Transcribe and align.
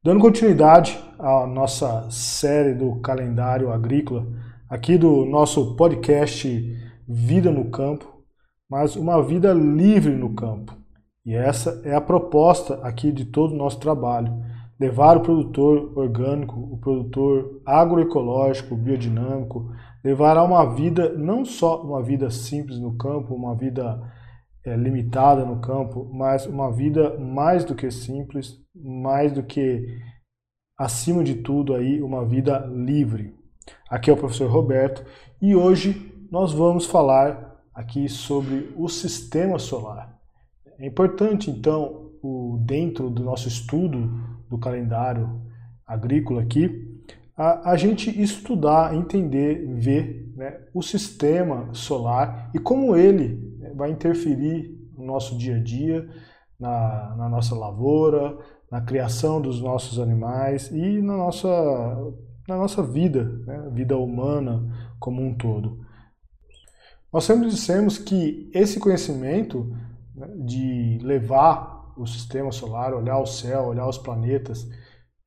Dando 0.00 0.20
continuidade 0.20 0.96
à 1.18 1.44
nossa 1.44 2.08
série 2.08 2.72
do 2.72 3.00
calendário 3.00 3.72
agrícola, 3.72 4.28
aqui 4.70 4.96
do 4.96 5.24
nosso 5.24 5.74
podcast 5.74 6.48
Vida 7.08 7.50
no 7.50 7.68
Campo, 7.68 8.06
mas 8.70 8.94
uma 8.94 9.20
vida 9.20 9.52
livre 9.52 10.14
no 10.14 10.34
campo. 10.34 10.72
E 11.26 11.34
essa 11.34 11.82
é 11.84 11.96
a 11.96 12.00
proposta 12.00 12.74
aqui 12.74 13.10
de 13.10 13.24
todo 13.24 13.54
o 13.54 13.56
nosso 13.56 13.80
trabalho: 13.80 14.32
levar 14.78 15.16
o 15.16 15.22
produtor 15.22 15.92
orgânico, 15.98 16.56
o 16.56 16.78
produtor 16.78 17.60
agroecológico, 17.66 18.76
biodinâmico, 18.76 19.72
levar 20.04 20.36
a 20.36 20.44
uma 20.44 20.64
vida, 20.76 21.12
não 21.18 21.44
só 21.44 21.82
uma 21.82 22.00
vida 22.00 22.30
simples 22.30 22.78
no 22.78 22.96
campo, 22.96 23.34
uma 23.34 23.56
vida 23.56 24.00
é, 24.64 24.76
limitada 24.76 25.44
no 25.44 25.60
campo, 25.60 26.08
mas 26.12 26.46
uma 26.46 26.72
vida 26.72 27.18
mais 27.18 27.64
do 27.64 27.74
que 27.74 27.90
simples, 27.90 28.58
mais 28.74 29.32
do 29.32 29.42
que, 29.42 29.98
acima 30.76 31.24
de 31.24 31.36
tudo, 31.36 31.74
aí, 31.74 32.02
uma 32.02 32.24
vida 32.24 32.58
livre. 32.66 33.34
Aqui 33.88 34.10
é 34.10 34.12
o 34.12 34.16
professor 34.16 34.50
Roberto 34.50 35.04
e 35.40 35.54
hoje 35.54 36.12
nós 36.30 36.52
vamos 36.52 36.86
falar 36.86 37.56
aqui 37.74 38.08
sobre 38.08 38.72
o 38.76 38.88
sistema 38.88 39.58
solar. 39.58 40.18
É 40.78 40.86
importante, 40.86 41.50
então, 41.50 42.12
o, 42.22 42.58
dentro 42.60 43.08
do 43.10 43.22
nosso 43.22 43.48
estudo 43.48 44.10
do 44.48 44.58
calendário 44.58 45.40
agrícola 45.86 46.42
aqui, 46.42 46.98
a, 47.36 47.70
a 47.70 47.76
gente 47.76 48.10
estudar, 48.20 48.94
entender, 48.94 49.66
ver 49.76 50.27
né, 50.38 50.60
o 50.72 50.80
sistema 50.80 51.68
solar 51.74 52.48
e 52.54 52.60
como 52.60 52.96
ele 52.96 53.56
né, 53.58 53.72
vai 53.74 53.90
interferir 53.90 54.72
no 54.96 55.04
nosso 55.04 55.36
dia 55.36 55.56
a 55.56 55.62
dia, 55.62 56.08
na, 56.58 57.16
na 57.16 57.28
nossa 57.28 57.56
lavoura, 57.56 58.38
na 58.70 58.80
criação 58.80 59.40
dos 59.40 59.60
nossos 59.60 59.98
animais 59.98 60.70
e 60.70 61.02
na 61.02 61.16
nossa, 61.16 61.48
na 62.46 62.56
nossa 62.56 62.84
vida, 62.84 63.24
né, 63.46 63.68
vida 63.72 63.96
humana 63.98 64.64
como 65.00 65.20
um 65.20 65.34
todo. 65.36 65.80
Nós 67.12 67.24
sempre 67.24 67.48
dissemos 67.48 67.98
que 67.98 68.48
esse 68.54 68.78
conhecimento 68.78 69.74
né, 70.14 70.28
de 70.36 71.00
levar 71.02 71.94
o 71.96 72.06
sistema 72.06 72.52
solar, 72.52 72.94
olhar 72.94 73.18
o 73.18 73.26
céu, 73.26 73.64
olhar 73.64 73.88
os 73.88 73.98
planetas, 73.98 74.68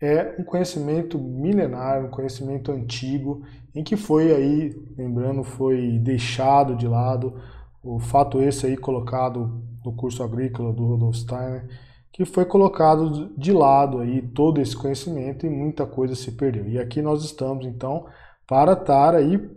é 0.01 0.35
um 0.39 0.43
conhecimento 0.43 1.19
milenar, 1.19 2.03
um 2.03 2.09
conhecimento 2.09 2.71
antigo, 2.71 3.43
em 3.73 3.83
que 3.83 3.95
foi 3.95 4.33
aí, 4.33 4.75
lembrando, 4.97 5.43
foi 5.43 5.97
deixado 5.99 6.75
de 6.75 6.87
lado, 6.87 7.35
o 7.83 7.99
fato 7.99 8.41
esse 8.41 8.65
aí 8.65 8.77
colocado 8.77 9.63
no 9.83 9.93
curso 9.93 10.21
agrícola 10.23 10.73
do 10.73 10.85
Rudolf 10.85 11.15
Steiner, 11.15 11.67
que 12.11 12.25
foi 12.25 12.45
colocado 12.45 13.31
de 13.37 13.53
lado 13.53 13.99
aí 13.99 14.21
todo 14.21 14.59
esse 14.61 14.75
conhecimento 14.75 15.45
e 15.45 15.49
muita 15.49 15.85
coisa 15.85 16.13
se 16.13 16.31
perdeu. 16.33 16.67
E 16.67 16.77
aqui 16.77 17.01
nós 17.01 17.23
estamos 17.23 17.65
então 17.65 18.05
para 18.45 18.73
estar 18.73 19.15
aí 19.15 19.49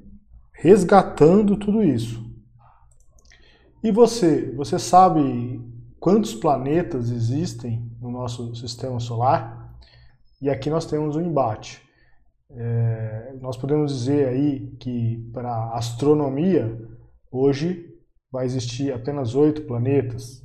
resgatando 0.53 1.57
tudo 1.57 1.83
isso. 1.83 2.25
E 3.83 3.91
você, 3.91 4.53
você 4.57 4.79
sabe 4.79 5.61
quantos 5.99 6.35
planetas 6.35 7.11
existem 7.11 7.91
no 8.01 8.11
nosso 8.11 8.55
sistema 8.55 9.01
solar? 9.01 9.75
E 10.41 10.49
aqui 10.49 10.71
nós 10.71 10.87
temos 10.87 11.17
um 11.17 11.21
embate. 11.21 11.83
É, 12.57 13.35
nós 13.41 13.57
podemos 13.57 13.93
dizer 13.93 14.29
aí 14.29 14.71
que 14.79 15.29
para 15.33 15.75
astronomia, 15.75 16.79
hoje 17.31 17.93
vai 18.31 18.47
existir 18.47 18.93
apenas 18.93 19.35
oito 19.35 19.63
planetas. 19.63 20.43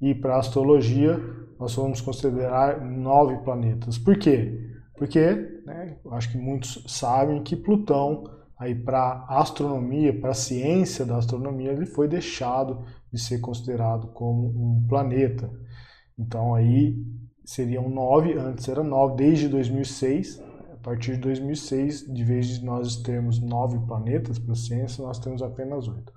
E 0.00 0.14
para 0.14 0.36
astrologia, 0.36 1.20
nós 1.58 1.74
vamos 1.74 2.00
considerar 2.00 2.80
nove 2.80 3.36
planetas. 3.44 3.96
Por 3.96 4.18
quê? 4.18 4.58
Porque, 4.96 5.20
né, 5.64 5.96
acho 6.12 6.30
que 6.32 6.38
muitos 6.38 6.84
sabem 6.88 7.42
que 7.42 7.56
Plutão, 7.56 8.24
aí 8.58 8.74
para 8.74 9.24
astronomia, 9.28 10.18
para 10.20 10.30
a 10.30 10.34
ciência 10.34 11.04
da 11.04 11.16
astronomia, 11.16 11.72
ele 11.72 11.86
foi 11.86 12.08
deixado 12.08 12.84
de 13.12 13.20
ser 13.20 13.38
considerado 13.40 14.08
como 14.08 14.48
um 14.48 14.86
planeta. 14.88 15.50
Então 16.18 16.54
aí 16.54 16.96
seriam 17.44 17.88
nove, 17.88 18.34
antes 18.34 18.68
era 18.68 18.82
nove, 18.82 19.16
desde 19.16 19.48
2006. 19.48 20.42
Partir 20.82 21.12
de 21.12 21.20
2006, 21.20 22.12
de 22.12 22.24
vez 22.24 22.46
de 22.46 22.64
nós 22.64 22.96
termos 22.96 23.40
nove 23.40 23.78
planetas 23.86 24.38
para 24.38 24.52
a 24.52 24.56
ciência, 24.56 25.04
nós 25.04 25.18
temos 25.18 25.42
apenas 25.42 25.86
oito. 25.86 26.12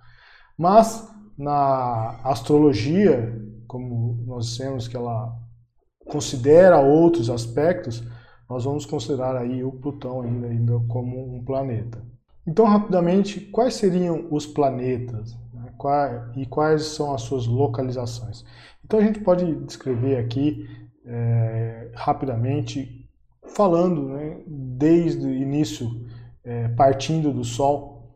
Mas 0.58 1.08
na 1.38 2.20
astrologia, 2.24 3.42
como 3.68 4.24
nós 4.26 4.48
dissemos 4.48 4.88
que 4.88 4.96
ela 4.96 5.38
considera 6.06 6.80
outros 6.80 7.30
aspectos, 7.30 8.04
nós 8.50 8.64
vamos 8.64 8.86
considerar 8.86 9.36
aí 9.36 9.64
o 9.64 9.72
Plutão 9.72 10.22
ainda, 10.22 10.48
ainda 10.48 10.80
como 10.88 11.36
um 11.36 11.44
planeta. 11.44 12.02
Então, 12.48 12.66
rapidamente, 12.66 13.40
quais 13.40 13.74
seriam 13.74 14.28
os 14.30 14.46
planetas 14.46 15.36
né? 15.52 15.74
e 16.36 16.46
quais 16.46 16.86
são 16.86 17.14
as 17.14 17.24
suas 17.24 17.48
localizações? 17.48 18.46
Então, 18.84 19.00
a 19.00 19.04
gente 19.04 19.20
pode 19.20 19.52
descrever 19.66 20.18
aqui 20.18 20.68
é, 21.06 21.92
rapidamente, 21.96 23.05
falando 23.50 24.10
né, 24.10 24.42
desde 24.48 25.26
o 25.26 25.32
início, 25.32 26.06
é, 26.44 26.68
partindo 26.70 27.34
do 27.34 27.44
Sol, 27.44 28.16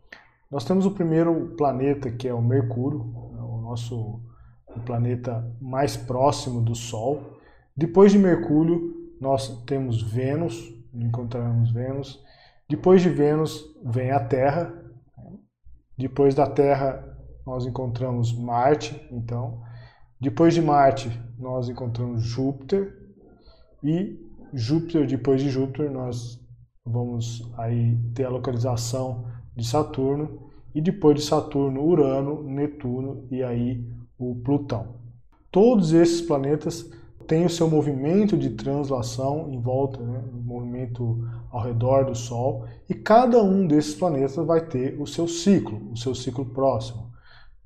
nós 0.50 0.66
temos 0.66 0.86
o 0.86 0.92
primeiro 0.92 1.54
planeta 1.58 2.10
que 2.12 2.28
é 2.28 2.34
o 2.34 2.42
Mercúrio, 2.42 3.06
né, 3.34 3.42
o 3.42 3.62
nosso 3.62 4.22
o 4.76 4.80
planeta 4.82 5.46
mais 5.60 5.98
próximo 5.98 6.62
do 6.62 6.76
Sol. 6.76 7.38
Depois 7.76 8.12
de 8.12 8.20
Mercúrio, 8.20 9.14
nós 9.20 9.64
temos 9.66 10.02
Vênus, 10.02 10.74
encontramos 10.94 11.72
Vênus. 11.72 12.24
Depois 12.70 13.02
de 13.02 13.10
Vênus 13.10 13.66
vem 13.84 14.12
a 14.12 14.20
Terra. 14.20 14.74
Depois 15.98 16.36
da 16.36 16.48
Terra 16.48 17.06
nós 17.46 17.66
encontramos 17.66 18.32
Marte, 18.32 19.08
então. 19.12 19.62
Depois 20.22 20.54
de 20.54 20.62
Marte, 20.62 21.10
nós 21.38 21.68
encontramos 21.68 22.22
Júpiter 22.22 22.96
e 23.84 24.29
Júpiter, 24.54 25.08
depois 25.08 25.42
de 25.42 25.50
Júpiter, 25.50 25.92
nós 25.92 26.40
vamos 26.86 27.52
aí 27.58 27.98
ter 28.14 28.26
a 28.26 28.30
localização 28.30 29.26
de 29.56 29.66
Saturno 29.66 30.50
e 30.74 30.82
depois 30.82 31.16
de 31.16 31.22
Saturno, 31.24 31.84
Urano, 31.84 32.44
Netuno 32.44 33.28
e 33.30 33.44
aí 33.44 33.84
o 34.18 34.36
Plutão. 34.36 34.96
Todos 35.52 35.94
esses 35.94 36.22
planetas 36.22 36.90
têm 37.28 37.46
o 37.46 37.50
seu 37.50 37.70
movimento 37.70 38.38
de 38.38 38.50
translação 38.52 39.50
em 39.52 39.62
volta, 39.62 40.02
né, 40.02 40.24
movimento 40.34 41.28
ao 41.52 41.62
redor 41.62 42.06
do 42.06 42.16
Sol, 42.16 42.66
e 42.90 42.94
cada 42.94 43.42
um 43.44 43.68
desses 43.68 43.94
planetas 43.94 44.36
vai 44.36 44.66
ter 44.66 45.00
o 45.00 45.06
seu 45.06 45.28
ciclo, 45.28 45.92
o 45.92 45.98
seu 45.98 46.16
ciclo 46.16 46.46
próximo. 46.46 47.10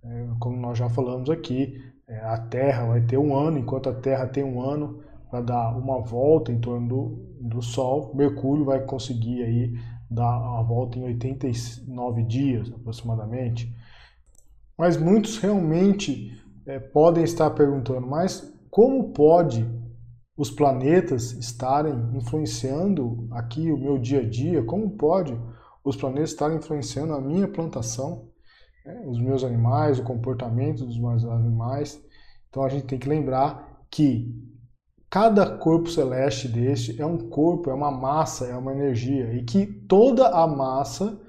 É, 0.04 0.28
como 0.40 0.58
nós 0.58 0.78
já 0.78 0.90
falamos 0.90 1.30
aqui, 1.30 1.82
é, 2.08 2.20
a 2.26 2.38
Terra 2.38 2.88
vai 2.88 3.02
ter 3.02 3.18
um 3.18 3.36
ano, 3.36 3.58
enquanto 3.58 3.90
a 3.90 3.94
Terra 3.94 4.28
tem 4.28 4.44
um 4.44 4.62
ano 4.62 5.00
para 5.34 5.42
dar 5.42 5.76
uma 5.76 6.00
volta 6.00 6.52
em 6.52 6.60
torno 6.60 6.88
do, 6.88 7.50
do 7.50 7.60
Sol, 7.64 8.14
Mercúrio 8.14 8.66
vai 8.66 8.86
conseguir 8.86 9.42
aí 9.42 9.74
dar 10.08 10.30
a 10.30 10.62
volta 10.62 11.00
em 11.00 11.06
89 11.06 12.22
dias 12.22 12.72
aproximadamente. 12.72 13.76
Mas 14.78 14.96
muitos 14.96 15.40
realmente 15.40 16.40
é, 16.68 16.78
podem 16.78 17.24
estar 17.24 17.50
perguntando, 17.50 18.06
mas 18.06 18.54
como 18.70 19.12
pode 19.12 19.68
os 20.38 20.52
planetas 20.52 21.32
estarem 21.32 21.96
influenciando 22.14 23.28
aqui 23.32 23.72
o 23.72 23.78
meu 23.78 23.98
dia 23.98 24.20
a 24.20 24.30
dia? 24.30 24.64
Como 24.64 24.92
pode 24.92 25.36
os 25.84 25.96
planetas 25.96 26.30
estarem 26.30 26.58
influenciando 26.58 27.12
a 27.12 27.20
minha 27.20 27.48
plantação? 27.48 28.32
né, 28.86 29.04
os 29.08 29.20
meus 29.20 29.44
animais, 29.44 29.98
o 29.98 30.04
comportamento 30.04 30.86
dos 30.86 31.00
meus 31.00 31.26
animais. 31.26 32.00
Então 32.50 32.64
a 32.64 32.70
gente 32.70 32.86
tem 32.86 33.00
que 33.00 33.10
lembrar 33.10 33.84
que 33.90 34.53
cada 35.14 35.46
corpo 35.46 35.92
celeste 35.92 36.48
deste 36.48 37.00
é 37.00 37.06
um 37.06 37.30
corpo, 37.30 37.70
é 37.70 37.74
uma 37.74 37.92
massa, 37.92 38.48
é 38.48 38.58
uma 38.58 38.72
energia 38.72 39.32
e 39.36 39.44
que 39.44 39.68
toda 39.68 40.28
a 40.28 40.48
massa, 40.48 41.22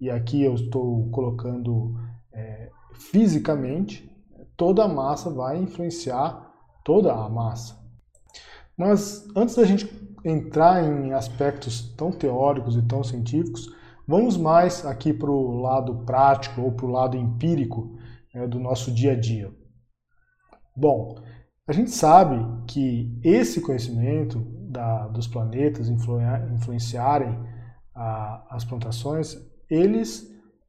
e 0.00 0.08
aqui 0.08 0.44
eu 0.44 0.54
estou 0.54 1.10
colocando 1.10 1.96
é, 2.32 2.70
fisicamente, 2.94 4.08
toda 4.56 4.84
a 4.84 4.88
massa 4.88 5.28
vai 5.28 5.58
influenciar 5.58 6.52
toda 6.84 7.12
a 7.12 7.28
massa. 7.28 7.76
Mas 8.76 9.26
antes 9.34 9.56
da 9.56 9.64
gente 9.64 9.90
entrar 10.24 10.84
em 10.84 11.12
aspectos 11.12 11.92
tão 11.96 12.12
teóricos 12.12 12.76
e 12.76 12.82
tão 12.82 13.02
científicos, 13.02 13.68
Vamos 14.06 14.36
mais 14.36 14.84
aqui 14.84 15.12
para 15.12 15.30
o 15.30 15.60
lado 15.60 16.04
prático 16.04 16.60
ou 16.60 16.72
para 16.72 16.86
o 16.86 16.90
lado 16.90 17.16
empírico 17.16 17.96
né, 18.34 18.48
do 18.48 18.58
nosso 18.58 18.90
dia 18.90 19.12
a 19.12 19.14
dia. 19.18 19.48
Bom, 20.76 21.14
a 21.66 21.72
gente 21.72 21.90
sabe 21.90 22.36
que 22.66 23.18
esse 23.22 23.60
conhecimento 23.60 24.40
da, 24.68 25.06
dos 25.08 25.26
planetas 25.28 25.88
influenciarem 25.88 27.38
a, 27.94 28.46
as 28.50 28.64
plantações, 28.64 29.36
eles, 29.70 30.28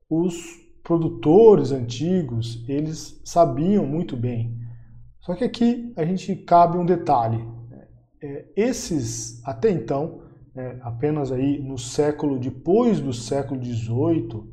os 0.09 0.35
produtores 0.83 1.71
antigos, 1.71 2.63
eles 2.67 3.21
sabiam 3.23 3.85
muito 3.85 4.15
bem. 4.15 4.57
Só 5.21 5.33
que 5.33 5.43
aqui 5.43 5.93
a 5.95 6.05
gente 6.05 6.35
cabe 6.35 6.77
um 6.77 6.85
detalhe. 6.85 7.43
Né. 7.69 7.87
é, 8.21 8.45
esses, 8.55 9.41
até 9.45 9.71
então, 9.71 10.21
é, 10.55 10.77
apenas 10.81 11.31
aí 11.31 11.59
no 11.59 11.77
século, 11.77 12.37
depois 12.37 12.99
do 12.99 13.13
século 13.13 13.63
XVIII, 13.63 14.43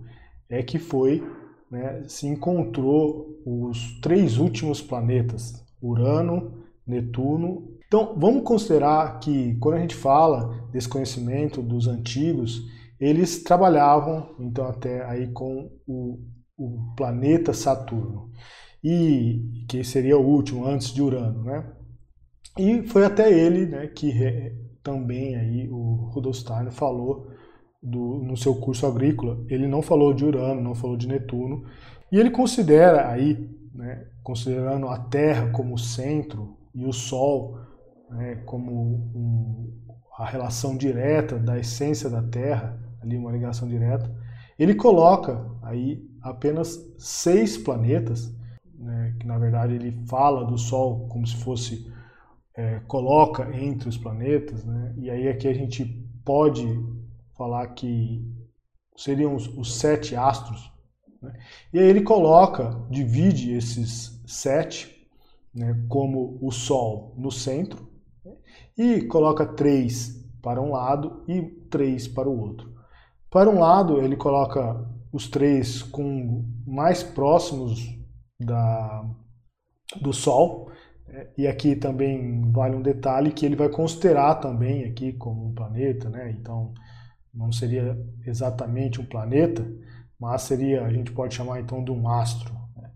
é 0.49 0.63
que 0.63 0.79
foi, 0.79 1.23
né, 1.71 2.03
se 2.07 2.27
encontrou 2.27 3.41
os 3.45 4.01
três 4.01 4.39
últimos 4.39 4.81
planetas, 4.81 5.65
Urano, 5.83 6.65
Netuno. 6.87 7.79
Então, 7.87 8.15
vamos 8.19 8.43
considerar 8.43 9.19
que 9.19 9.57
quando 9.57 9.77
a 9.77 9.81
gente 9.81 9.95
fala 9.95 10.69
desse 10.73 10.89
conhecimento 10.89 11.61
dos 11.63 11.87
antigos, 11.87 12.63
eles 13.01 13.43
trabalhavam 13.43 14.35
então 14.39 14.67
até 14.67 15.05
aí 15.07 15.29
com 15.29 15.71
o, 15.87 16.19
o 16.57 16.95
planeta 16.97 17.53
Saturno 17.53 18.31
e 18.83 19.65
que 19.69 19.83
seria 19.83 20.19
o 20.19 20.27
último 20.27 20.67
antes 20.67 20.93
de 20.93 21.03
Urano, 21.03 21.45
né? 21.45 21.73
E 22.59 22.83
foi 22.83 23.05
até 23.05 23.33
ele, 23.33 23.67
né, 23.67 23.87
que 23.87 24.11
re, 24.11 24.53
também 24.83 25.37
aí 25.37 25.69
o 25.71 26.11
Rudolf 26.13 26.37
Steiner 26.37 26.73
falou 26.73 27.29
do, 27.83 28.23
no 28.23 28.37
seu 28.37 28.55
curso 28.55 28.87
agrícola. 28.87 29.43
Ele 29.49 29.67
não 29.67 29.83
falou 29.83 30.13
de 30.13 30.25
Urano, 30.25 30.61
não 30.61 30.75
falou 30.75 30.97
de 30.97 31.07
Netuno, 31.07 31.65
e 32.11 32.19
ele 32.19 32.31
considera 32.31 33.09
aí, 33.09 33.49
né, 33.75 34.07
considerando 34.23 34.89
a 34.89 34.99
Terra 34.99 35.51
como 35.51 35.79
centro 35.79 36.57
e 36.75 36.85
o 36.85 36.93
Sol 36.93 37.59
né, 38.11 38.37
como 38.45 38.73
um, 39.15 39.73
a 40.19 40.27
relação 40.27 40.77
direta 40.77 41.39
da 41.39 41.59
essência 41.59 42.11
da 42.11 42.23
Terra, 42.23 42.79
ali 43.01 43.17
uma 43.17 43.33
ligação 43.33 43.69
direta, 43.69 44.15
ele 44.59 44.75
coloca 44.75 45.51
aí 45.63 46.07
apenas 46.21 46.79
seis 46.99 47.57
planetas, 47.57 48.35
né, 48.75 49.17
que 49.19 49.27
na 49.27 49.39
verdade 49.39 49.75
ele 49.75 50.05
fala 50.07 50.45
do 50.45 50.59
Sol 50.59 51.09
como 51.09 51.27
se 51.27 51.37
fosse 51.37 51.91
é, 52.55 52.81
coloca 52.81 53.57
entre 53.57 53.89
os 53.89 53.97
planetas, 53.97 54.65
né, 54.65 54.95
e 54.99 55.09
aí 55.09 55.29
aqui 55.29 55.49
a 55.49 55.55
gente 55.55 55.85
pode 56.25 56.67
falar 57.37 57.67
que 57.69 58.23
seriam 58.97 59.35
os, 59.35 59.47
os 59.57 59.79
sete 59.79 60.15
astros, 60.15 60.71
e 61.73 61.79
aí 61.79 61.87
ele 61.87 62.03
coloca, 62.03 62.85
divide 62.91 63.53
esses 63.53 64.21
sete 64.27 65.09
né, 65.55 65.85
como 65.89 66.39
o 66.41 66.51
Sol 66.51 67.15
no 67.17 67.31
centro 67.31 67.89
e 68.77 69.03
coloca 69.03 69.47
três 69.47 70.25
para 70.43 70.61
um 70.61 70.71
lado 70.71 71.25
e 71.29 71.43
três 71.71 72.09
para 72.09 72.29
o 72.29 72.39
outro. 72.39 72.73
Para 73.31 73.51
um 73.51 73.61
lado, 73.61 74.01
ele 74.01 74.17
coloca 74.17 74.85
os 75.13 75.29
três 75.29 75.83
com 75.83 76.45
mais 76.67 77.03
próximos 77.03 77.81
da, 78.39 79.05
do 80.01 80.13
Sol, 80.13 80.71
e 81.37 81.47
aqui 81.47 81.75
também 81.75 82.51
vale 82.53 82.77
um 82.77 82.83
detalhe 82.83 83.33
que 83.33 83.45
ele 83.45 83.57
vai 83.57 83.69
considerar 83.69 84.37
também 84.37 84.85
aqui 84.85 85.13
como 85.13 85.49
um 85.49 85.55
planeta, 85.55 86.09
né? 86.09 86.31
Então 86.31 86.73
não 87.35 87.51
seria 87.53 87.99
exatamente 88.25 89.01
um 89.01 89.05
planeta, 89.05 89.67
mas 90.21 90.43
seria, 90.43 90.85
a 90.85 90.93
gente 90.93 91.11
pode 91.13 91.35
chamar 91.35 91.61
então 91.61 91.83
de 91.83 91.91
um 91.91 92.09
astro. 92.09 92.53
Né? 92.77 92.91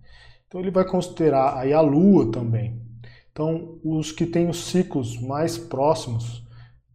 Então 0.46 0.60
ele 0.60 0.70
vai 0.70 0.84
considerar 0.84 1.56
aí 1.56 1.72
a 1.72 1.80
Lua 1.80 2.30
também. 2.30 2.82
Então 3.32 3.78
os 3.82 4.12
que 4.12 4.26
têm 4.26 4.48
os 4.48 4.66
ciclos 4.66 5.18
mais 5.20 5.56
próximos, 5.56 6.46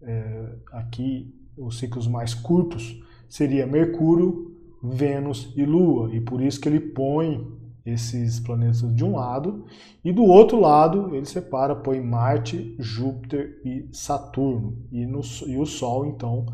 é, 0.02 0.56
aqui 0.72 1.34
os 1.58 1.80
ciclos 1.80 2.08
mais 2.08 2.34
curtos, 2.34 3.02
seria 3.28 3.66
Mercúrio, 3.66 4.56
Vênus 4.82 5.52
e 5.58 5.66
Lua, 5.66 6.16
e 6.16 6.22
por 6.22 6.42
isso 6.42 6.62
que 6.62 6.70
ele 6.70 6.80
põe 6.80 7.46
esses 7.86 8.40
planetas 8.40 8.96
de 8.96 9.04
um 9.04 9.16
lado, 9.16 9.66
e 10.04 10.12
do 10.12 10.24
outro 10.24 10.60
lado 10.60 11.14
ele 11.16 11.26
separa, 11.26 11.76
põe 11.76 12.00
Marte, 12.00 12.76
Júpiter 12.80 13.60
e 13.66 13.90
Saturno, 13.92 14.78
e, 14.92 15.06
no, 15.06 15.22
e 15.48 15.58
o 15.58 15.66
Sol 15.66 16.06
então 16.06 16.46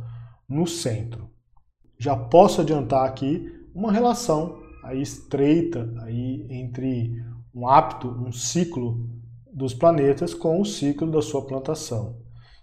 no 0.47 0.65
centro. 0.65 1.29
Já 1.97 2.15
posso 2.15 2.61
adiantar 2.61 3.05
aqui 3.05 3.51
uma 3.75 3.91
relação 3.91 4.63
aí 4.83 5.01
estreita 5.01 5.93
aí 6.03 6.47
entre 6.49 7.21
um 7.53 7.67
hábito, 7.67 8.07
um 8.07 8.31
ciclo 8.31 9.09
dos 9.53 9.73
planetas 9.73 10.33
com 10.33 10.61
o 10.61 10.65
ciclo 10.65 11.11
da 11.11 11.21
sua 11.21 11.45
plantação. 11.45 12.17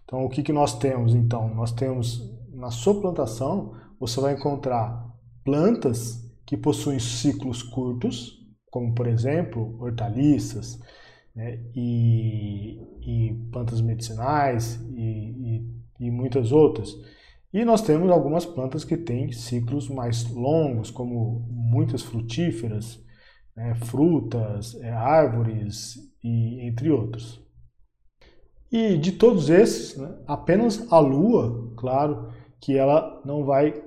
Então 0.05 0.25
o 0.25 0.29
que, 0.29 0.43
que 0.43 0.53
nós 0.53 0.79
temos 0.79 1.14
então? 1.14 1.55
Nós 1.55 1.70
temos 1.70 2.32
na 2.53 2.70
sua 2.70 3.00
plantação 3.00 3.75
você 4.03 4.20
vai 4.20 4.35
encontrar 4.35 5.14
plantas 5.44 6.29
que 6.44 6.56
possuem 6.56 6.99
ciclos 6.99 7.62
curtos, 7.62 8.37
como 8.69 8.93
por 8.94 9.06
exemplo 9.06 9.76
hortaliças 9.81 10.81
né, 11.35 11.61
e, 11.73 12.81
e, 13.00 13.35
plantas 13.53 13.81
medicinais 13.81 14.75
e, 14.91 15.00
e, 16.00 16.06
e, 16.06 16.11
muitas 16.11 16.50
outras. 16.50 16.93
E 17.52 17.64
nós 17.64 17.82
temos 17.82 18.10
algumas 18.10 18.46
plantas 18.46 18.82
que 18.82 18.96
têm 18.96 19.31
ciclos 19.31 19.88
mais 19.88 20.28
longos, 20.31 20.90
como 20.90 21.46
muitas 21.50 22.00
frutíferas, 22.00 22.99
né, 23.54 23.75
frutas, 23.75 24.75
é, 24.81 24.90
árvores 24.90 25.99
e 26.25 26.66
entre 26.66 26.90
outros. 26.90 27.43
E 28.70 28.96
de 28.96 29.12
todos 29.12 29.50
esses, 29.50 29.99
né, 29.99 30.14
apenas 30.26 30.90
a 30.90 30.99
Lua, 30.99 31.75
claro, 31.76 32.32
que 32.58 32.78
ela 32.78 33.20
não 33.25 33.44
vai 33.44 33.82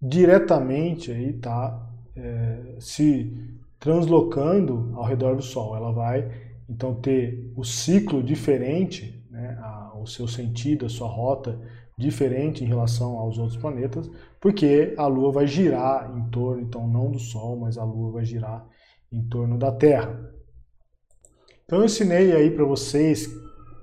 diretamente 0.00 1.10
aí 1.10 1.32
tá 1.32 1.90
é, 2.14 2.76
se 2.78 3.32
translocando 3.80 4.92
ao 4.94 5.04
redor 5.04 5.34
do 5.34 5.42
Sol. 5.42 5.74
Ela 5.74 5.90
vai 5.90 6.30
então 6.68 6.94
ter 6.94 7.52
o 7.56 7.64
ciclo 7.64 8.22
diferente, 8.22 9.26
né, 9.28 9.58
a, 9.60 9.98
o 9.98 10.06
seu 10.06 10.28
sentido, 10.28 10.86
a 10.86 10.88
sua 10.88 11.08
rota 11.08 11.60
diferente 12.02 12.64
em 12.64 12.66
relação 12.66 13.18
aos 13.18 13.38
outros 13.38 13.56
planetas, 13.56 14.10
porque 14.40 14.94
a 14.96 15.06
Lua 15.06 15.32
vai 15.32 15.46
girar 15.46 16.12
em 16.16 16.28
torno, 16.30 16.60
então 16.60 16.86
não 16.86 17.10
do 17.10 17.18
Sol, 17.18 17.56
mas 17.56 17.78
a 17.78 17.84
Lua 17.84 18.12
vai 18.12 18.24
girar 18.24 18.66
em 19.10 19.22
torno 19.22 19.56
da 19.56 19.72
Terra. 19.72 20.32
Então 21.64 21.78
eu 21.78 21.84
ensinei 21.84 22.32
aí 22.32 22.50
para 22.50 22.64
vocês 22.64 23.28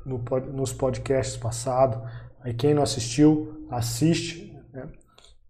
no, 0.06 0.24
nos 0.54 0.74
podcasts 0.74 1.38
passados, 1.38 2.00
aí 2.42 2.54
quem 2.54 2.74
não 2.74 2.84
assistiu, 2.84 3.66
assiste, 3.70 4.56
né? 4.72 4.88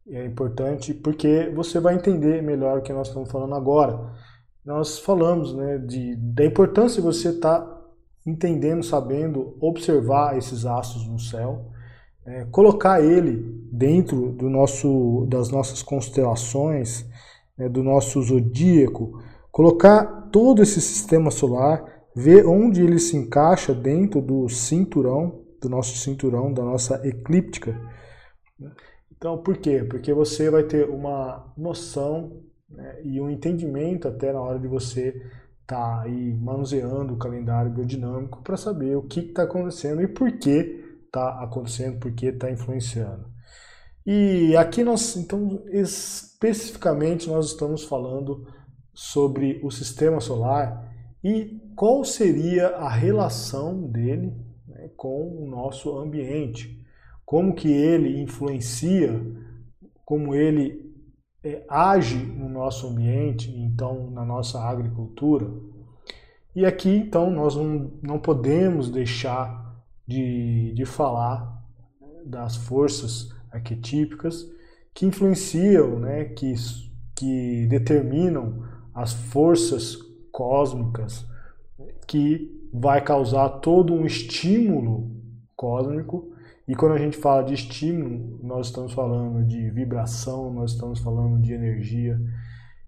é 0.07 0.25
importante 0.25 0.93
porque 0.93 1.51
você 1.55 1.79
vai 1.79 1.95
entender 1.95 2.41
melhor 2.41 2.79
o 2.79 2.81
que 2.81 2.93
nós 2.93 3.07
estamos 3.07 3.31
falando 3.31 3.55
agora 3.55 4.17
nós 4.69 4.99
falamos 4.99 5.53
né, 5.53 5.79
de, 5.79 6.15
da 6.15 6.45
importância 6.45 7.01
de 7.01 7.07
você 7.07 7.29
estar 7.29 7.59
tá 7.59 7.81
entendendo, 8.25 8.83
sabendo 8.83 9.57
observar 9.59 10.37
esses 10.37 10.65
astros 10.65 11.07
no 11.07 11.17
céu, 11.17 11.71
é, 12.29 12.45
colocar 12.45 13.03
ele 13.03 13.37
dentro 13.71 14.31
do 14.31 14.49
nosso, 14.49 15.25
das 15.27 15.49
nossas 15.49 15.81
constelações, 15.81 17.09
né, 17.57 17.67
do 17.67 17.83
nosso 17.83 18.21
zodíaco, 18.21 19.19
colocar 19.51 20.29
todo 20.31 20.61
esse 20.61 20.79
sistema 20.79 21.31
solar, 21.31 21.83
ver 22.15 22.45
onde 22.45 22.83
ele 22.83 22.99
se 22.99 23.17
encaixa 23.17 23.73
dentro 23.73 24.21
do 24.21 24.47
cinturão, 24.47 25.41
do 25.59 25.67
nosso 25.67 25.97
cinturão, 25.97 26.53
da 26.53 26.63
nossa 26.63 27.01
eclíptica. 27.03 27.75
Então, 29.11 29.39
por 29.39 29.57
quê? 29.57 29.83
Porque 29.83 30.13
você 30.13 30.51
vai 30.51 30.63
ter 30.63 30.87
uma 30.87 31.51
noção 31.57 32.43
né, 32.69 33.01
e 33.03 33.19
um 33.19 33.29
entendimento 33.29 34.07
até 34.07 34.31
na 34.31 34.39
hora 34.39 34.59
de 34.59 34.67
você 34.67 35.09
estar 35.61 35.97
tá 35.97 36.01
aí 36.03 36.33
manuseando 36.35 37.13
o 37.13 37.17
calendário 37.17 37.71
biodinâmico 37.71 38.43
para 38.43 38.55
saber 38.55 38.95
o 38.95 39.01
que 39.01 39.21
está 39.21 39.43
acontecendo 39.43 40.01
e 40.01 40.07
por 40.07 40.31
que 40.33 40.88
está 41.09 41.43
acontecendo, 41.43 41.99
por 41.99 42.11
que 42.13 42.27
está 42.27 42.49
influenciando. 42.49 43.27
E 44.05 44.55
aqui 44.55 44.83
nós, 44.83 45.17
então, 45.17 45.63
especificamente 45.67 47.27
nós 47.27 47.47
estamos 47.47 47.83
falando 47.83 48.47
sobre 48.93 49.59
o 49.63 49.69
sistema 49.69 50.19
solar 50.21 50.87
e 51.23 51.59
qual 51.75 52.03
seria 52.03 52.67
a 52.77 52.89
relação 52.89 53.87
dele 53.87 54.33
né, 54.67 54.89
com 54.95 55.43
o 55.43 55.47
nosso 55.47 55.97
ambiente, 55.97 56.85
como 57.25 57.53
que 57.53 57.69
ele 57.69 58.21
influencia, 58.21 59.21
como 60.05 60.33
ele 60.33 60.89
é, 61.43 61.63
age 61.69 62.17
no 62.17 62.49
nosso 62.49 62.87
ambiente, 62.87 63.51
então 63.51 64.09
na 64.11 64.25
nossa 64.25 64.59
agricultura. 64.61 65.49
E 66.55 66.65
aqui, 66.65 66.89
então, 66.89 67.29
nós 67.29 67.55
não, 67.55 67.91
não 68.01 68.19
podemos 68.19 68.89
deixar 68.89 69.58
de, 70.09 70.73
de 70.73 70.85
falar 70.85 71.63
das 72.25 72.55
forças 72.55 73.29
arquetípicas 73.51 74.43
que 74.91 75.05
influenciam, 75.05 75.99
né, 75.99 76.25
que, 76.25 76.55
que 77.15 77.67
determinam 77.67 78.63
as 78.93 79.13
forças 79.13 79.95
cósmicas 80.31 81.25
que 82.07 82.67
vai 82.73 83.03
causar 83.03 83.49
todo 83.59 83.93
um 83.93 84.03
estímulo 84.03 85.11
cósmico 85.55 86.33
e 86.67 86.75
quando 86.75 86.93
a 86.93 86.97
gente 86.97 87.17
fala 87.17 87.43
de 87.43 87.53
estímulo, 87.53 88.39
nós 88.43 88.67
estamos 88.67 88.93
falando 88.93 89.45
de 89.45 89.69
vibração, 89.69 90.51
nós 90.51 90.71
estamos 90.71 90.99
falando 90.99 91.39
de 91.39 91.53
energia. 91.53 92.19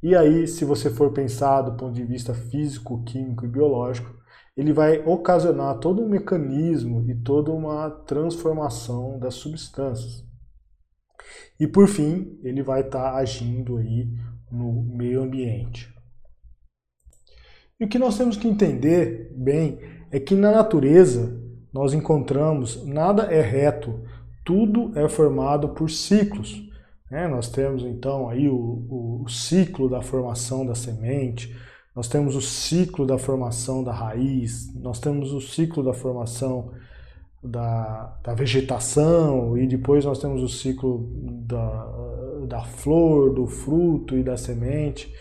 E 0.02 0.16
aí, 0.16 0.48
se 0.48 0.66
você 0.66 0.90
for 0.90 1.12
pensar 1.12 1.62
do 1.62 1.74
ponto 1.74 1.94
de 1.94 2.04
vista 2.04 2.34
físico, 2.34 3.04
químico 3.04 3.46
e 3.46 3.48
biológico, 3.48 4.21
ele 4.56 4.74
vai 4.74 5.00
ocasionar 5.06 5.80
todo 5.80 6.02
um 6.02 6.10
mecanismo 6.10 7.10
e 7.10 7.16
toda 7.16 7.52
uma 7.52 7.90
transformação 7.90 9.18
das 9.18 9.36
substâncias. 9.36 10.26
E 11.60 11.68
por 11.68 11.88
fim, 11.88 12.40
ele 12.44 12.62
vai 12.62 12.82
estar 12.82 13.12
tá 13.12 13.18
agindo 13.18 13.78
aí 13.78 14.10
no 14.52 14.84
meio 14.84 15.22
ambiente. 15.22 15.94
E 17.80 17.86
o 17.86 17.88
que 17.88 17.98
nós 17.98 18.18
temos 18.18 18.38
que 18.38 18.48
entender 18.48 19.34
bem 19.36 19.80
é 20.12 20.20
que 20.20 20.36
na 20.36 20.52
natureza 20.52 21.40
nós 21.74 21.94
encontramos 21.94 22.86
nada 22.86 23.24
é 23.24 23.42
reto, 23.42 24.04
tudo 24.44 24.92
é 24.98 25.08
formado 25.08 25.70
por 25.70 25.90
ciclos. 25.90 26.62
Né? 27.10 27.28
Nós 27.28 27.50
temos 27.50 27.84
então 27.84 28.30
aí 28.30 28.50
o, 28.50 29.22
o 29.24 29.30
ciclo 29.30 29.90
da 29.90 30.02
formação 30.02 30.66
da 30.66 30.76
semente, 30.76 31.56
nós 31.96 32.08
temos 32.08 32.36
o 32.36 32.42
ciclo 32.42 33.06
da 33.06 33.18
formação 33.18 33.84
da 33.84 33.92
raiz, 33.92 34.74
nós 34.76 35.00
temos 35.00 35.34
o 35.34 35.42
ciclo 35.42 35.84
da 35.84 35.94
formação 35.94 36.72
da, 37.44 38.18
da 38.24 38.34
vegetação 38.34 39.58
e 39.58 39.68
depois 39.68 40.06
nós 40.06 40.20
temos 40.20 40.42
o 40.44 40.48
ciclo 40.48 41.10
da, 41.46 41.92
da 42.48 42.64
flor, 42.64 43.34
do 43.34 43.48
fruto 43.48 44.18
e 44.18 44.24
da 44.24 44.38
semente. 44.38 45.14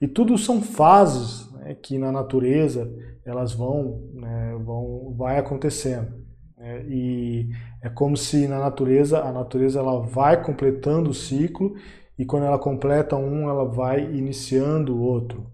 E 0.00 0.06
tudo 0.06 0.38
são 0.38 0.62
fases 0.62 1.50
né, 1.52 1.74
que 1.74 1.98
na 1.98 2.12
natureza 2.12 2.90
elas 3.24 3.52
vão, 3.52 4.02
né, 4.14 4.56
vão 4.64 5.14
vai 5.16 5.38
acontecendo. 5.38 6.12
Né, 6.56 6.84
e 6.88 7.50
é 7.82 7.88
como 7.88 8.16
se 8.16 8.46
na 8.46 8.58
natureza, 8.58 9.20
a 9.20 9.32
natureza 9.32 9.78
ela 9.78 10.00
vai 10.00 10.42
completando 10.42 11.10
o 11.10 11.14
ciclo 11.14 11.74
e 12.18 12.24
quando 12.24 12.44
ela 12.46 12.58
completa 12.58 13.16
um, 13.16 13.48
ela 13.48 13.64
vai 13.64 14.04
iniciando 14.14 14.96
o 14.96 15.00
outro. 15.00 15.53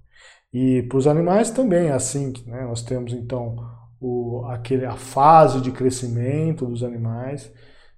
E 0.52 0.83
para 0.83 0.99
os 0.99 1.07
animais 1.07 1.50
também 1.50 1.88
é 1.88 1.92
assim, 1.92 2.33
né? 2.47 2.64
nós 2.64 2.83
temos 2.83 3.12
então 3.12 3.57
o, 4.00 4.45
aquele, 4.47 4.85
a 4.85 4.97
fase 4.97 5.61
de 5.61 5.71
crescimento 5.71 6.66
dos 6.66 6.83
animais, 6.83 7.52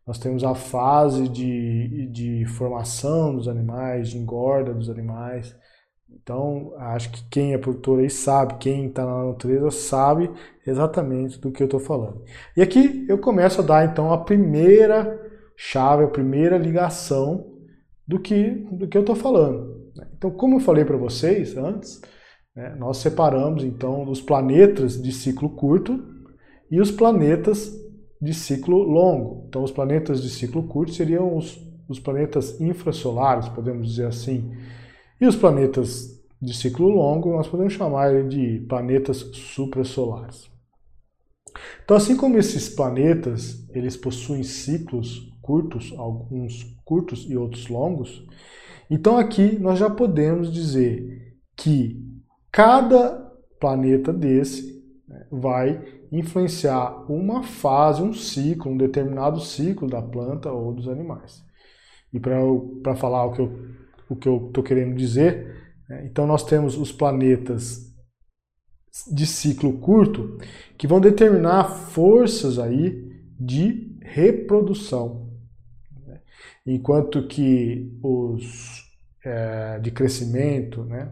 nós 0.06 0.18
temos 0.18 0.42
a 0.44 0.54
fase 0.54 1.28
de, 1.28 2.08
de 2.08 2.44
formação 2.46 3.36
dos 3.36 3.48
animais, 3.48 4.10
de 4.10 4.18
engorda 4.18 4.74
dos 4.74 4.90
animais. 4.90 5.56
Então, 6.10 6.74
acho 6.76 7.10
que 7.10 7.24
quem 7.30 7.54
é 7.54 7.58
produtor 7.58 8.00
aí 8.00 8.10
sabe, 8.10 8.58
quem 8.58 8.86
está 8.86 9.06
na 9.06 9.26
natureza 9.26 9.70
sabe 9.70 10.30
exatamente 10.66 11.40
do 11.40 11.50
que 11.50 11.62
eu 11.62 11.66
estou 11.66 11.80
falando. 11.80 12.22
E 12.56 12.60
aqui 12.60 13.06
eu 13.08 13.16
começo 13.16 13.60
a 13.60 13.64
dar 13.64 13.84
então 13.86 14.12
a 14.12 14.18
primeira 14.18 15.20
chave, 15.56 16.04
a 16.04 16.08
primeira 16.08 16.58
ligação 16.58 17.46
do 18.06 18.18
que, 18.18 18.50
do 18.72 18.88
que 18.88 18.96
eu 18.96 19.02
estou 19.02 19.16
falando. 19.16 19.90
Então, 20.16 20.30
como 20.30 20.56
eu 20.56 20.60
falei 20.60 20.84
para 20.84 20.96
vocês 20.96 21.56
antes, 21.56 22.00
né? 22.54 22.74
Nós 22.76 22.98
separamos 22.98 23.64
então 23.64 24.08
os 24.08 24.20
planetas 24.20 25.00
de 25.00 25.12
ciclo 25.12 25.50
curto 25.50 26.02
e 26.70 26.80
os 26.80 26.90
planetas 26.90 27.72
de 28.20 28.32
ciclo 28.32 28.78
longo. 28.78 29.46
Então, 29.48 29.64
os 29.64 29.72
planetas 29.72 30.22
de 30.22 30.30
ciclo 30.30 30.62
curto 30.62 30.92
seriam 30.92 31.36
os, 31.36 31.60
os 31.88 31.98
planetas 31.98 32.60
infrasolares, 32.60 33.48
podemos 33.48 33.88
dizer 33.88 34.06
assim, 34.06 34.52
e 35.20 35.26
os 35.26 35.34
planetas 35.34 36.20
de 36.40 36.54
ciclo 36.54 36.88
longo 36.88 37.32
nós 37.32 37.48
podemos 37.48 37.72
chamar 37.72 38.28
de 38.28 38.60
planetas 38.68 39.18
suprassolares. 39.32 40.50
Então, 41.84 41.96
assim 41.96 42.16
como 42.16 42.38
esses 42.38 42.68
planetas 42.68 43.68
eles 43.70 43.96
possuem 43.96 44.42
ciclos 44.42 45.30
curtos, 45.42 45.92
alguns 45.96 46.62
curtos 46.84 47.26
e 47.28 47.36
outros 47.36 47.68
longos, 47.68 48.24
então 48.88 49.18
aqui 49.18 49.58
nós 49.58 49.78
já 49.78 49.90
podemos 49.90 50.52
dizer 50.52 51.36
que 51.56 52.11
Cada 52.52 53.32
planeta 53.58 54.12
desse 54.12 54.84
né, 55.08 55.26
vai 55.30 55.82
influenciar 56.12 57.10
uma 57.10 57.42
fase, 57.42 58.02
um 58.02 58.12
ciclo, 58.12 58.70
um 58.70 58.76
determinado 58.76 59.40
ciclo 59.40 59.88
da 59.88 60.02
planta 60.02 60.52
ou 60.52 60.74
dos 60.74 60.86
animais. 60.86 61.42
E 62.12 62.20
para 62.20 62.94
falar 62.94 63.24
o 63.24 63.32
que 63.32 63.40
eu 63.40 63.82
o 64.12 64.16
que 64.16 64.28
eu 64.28 64.48
estou 64.48 64.62
querendo 64.62 64.94
dizer, 64.94 65.74
né, 65.88 66.04
então 66.06 66.26
nós 66.26 66.44
temos 66.44 66.76
os 66.76 66.92
planetas 66.92 67.90
de 69.10 69.26
ciclo 69.26 69.78
curto 69.78 70.36
que 70.76 70.86
vão 70.86 71.00
determinar 71.00 71.64
forças 71.64 72.58
aí 72.58 73.10
de 73.40 73.98
reprodução, 74.02 75.30
né, 76.06 76.20
enquanto 76.66 77.26
que 77.26 77.98
os 78.02 78.82
é, 79.24 79.78
de 79.78 79.90
crescimento, 79.90 80.84
né, 80.84 81.10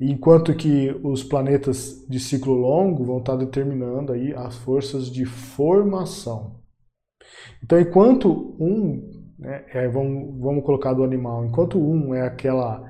enquanto 0.00 0.54
que 0.54 0.94
os 1.02 1.24
planetas 1.24 2.06
de 2.08 2.20
ciclo 2.20 2.54
longo 2.54 3.04
vão 3.04 3.18
estar 3.18 3.36
determinando 3.36 4.12
aí 4.12 4.32
as 4.34 4.56
forças 4.56 5.10
de 5.10 5.24
formação. 5.24 6.60
Então, 7.62 7.80
enquanto 7.80 8.56
um, 8.60 9.26
né, 9.38 9.64
é, 9.68 9.88
vamos, 9.88 10.40
vamos 10.40 10.64
colocar 10.64 10.92
do 10.92 11.02
animal, 11.02 11.44
enquanto 11.44 11.78
um 11.78 12.14
é 12.14 12.22
aquela, 12.22 12.84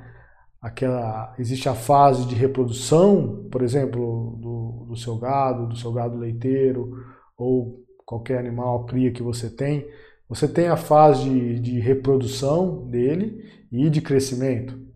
aquela, 0.61 1.35
existe 1.39 1.69
a 1.69 1.75
fase 1.75 2.27
de 2.27 2.35
reprodução, 2.35 3.49
por 3.51 3.63
exemplo, 3.63 4.37
do, 4.41 4.87
do 4.89 4.97
seu 4.97 5.17
gado, 5.17 5.67
do 5.67 5.77
seu 5.77 5.93
gado 5.93 6.19
leiteiro 6.19 6.93
ou 7.37 7.85
qualquer 8.05 8.39
animal 8.39 8.85
cria 8.85 9.13
que 9.13 9.23
você 9.23 9.49
tem, 9.49 9.87
você 10.29 10.47
tem 10.47 10.69
a 10.69 10.77
fase 10.77 11.25
de, 11.25 11.61
de 11.61 11.81
reprodução 11.81 12.87
dele 12.87 13.45
e 13.73 13.89
de 13.89 14.03
crescimento. 14.03 14.88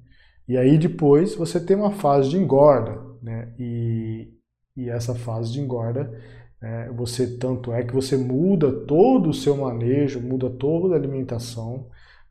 E 0.48 0.56
aí 0.56 0.76
depois 0.78 1.34
você 1.34 1.60
tem 1.60 1.76
uma 1.76 1.92
fase 1.92 2.30
de 2.30 2.36
engorda, 2.36 3.00
né? 3.22 3.54
E, 3.58 4.32
e 4.76 4.88
essa 4.88 5.14
fase 5.14 5.52
de 5.52 5.60
engorda, 5.60 6.12
né, 6.60 6.90
você 6.96 7.38
tanto 7.38 7.72
é 7.72 7.82
que 7.84 7.94
você 7.94 8.16
muda 8.16 8.70
todo 8.86 9.30
o 9.30 9.34
seu 9.34 9.56
manejo, 9.56 10.20
muda 10.20 10.50
toda 10.50 10.94
a 10.94 10.98
alimentação, 10.98 11.88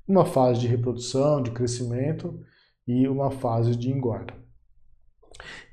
uma 0.07 0.25
fase 0.25 0.61
de 0.61 0.67
reprodução, 0.67 1.41
de 1.41 1.51
crescimento 1.51 2.39
e 2.87 3.07
uma 3.07 3.31
fase 3.31 3.75
de 3.75 3.89
engorda. 3.91 4.33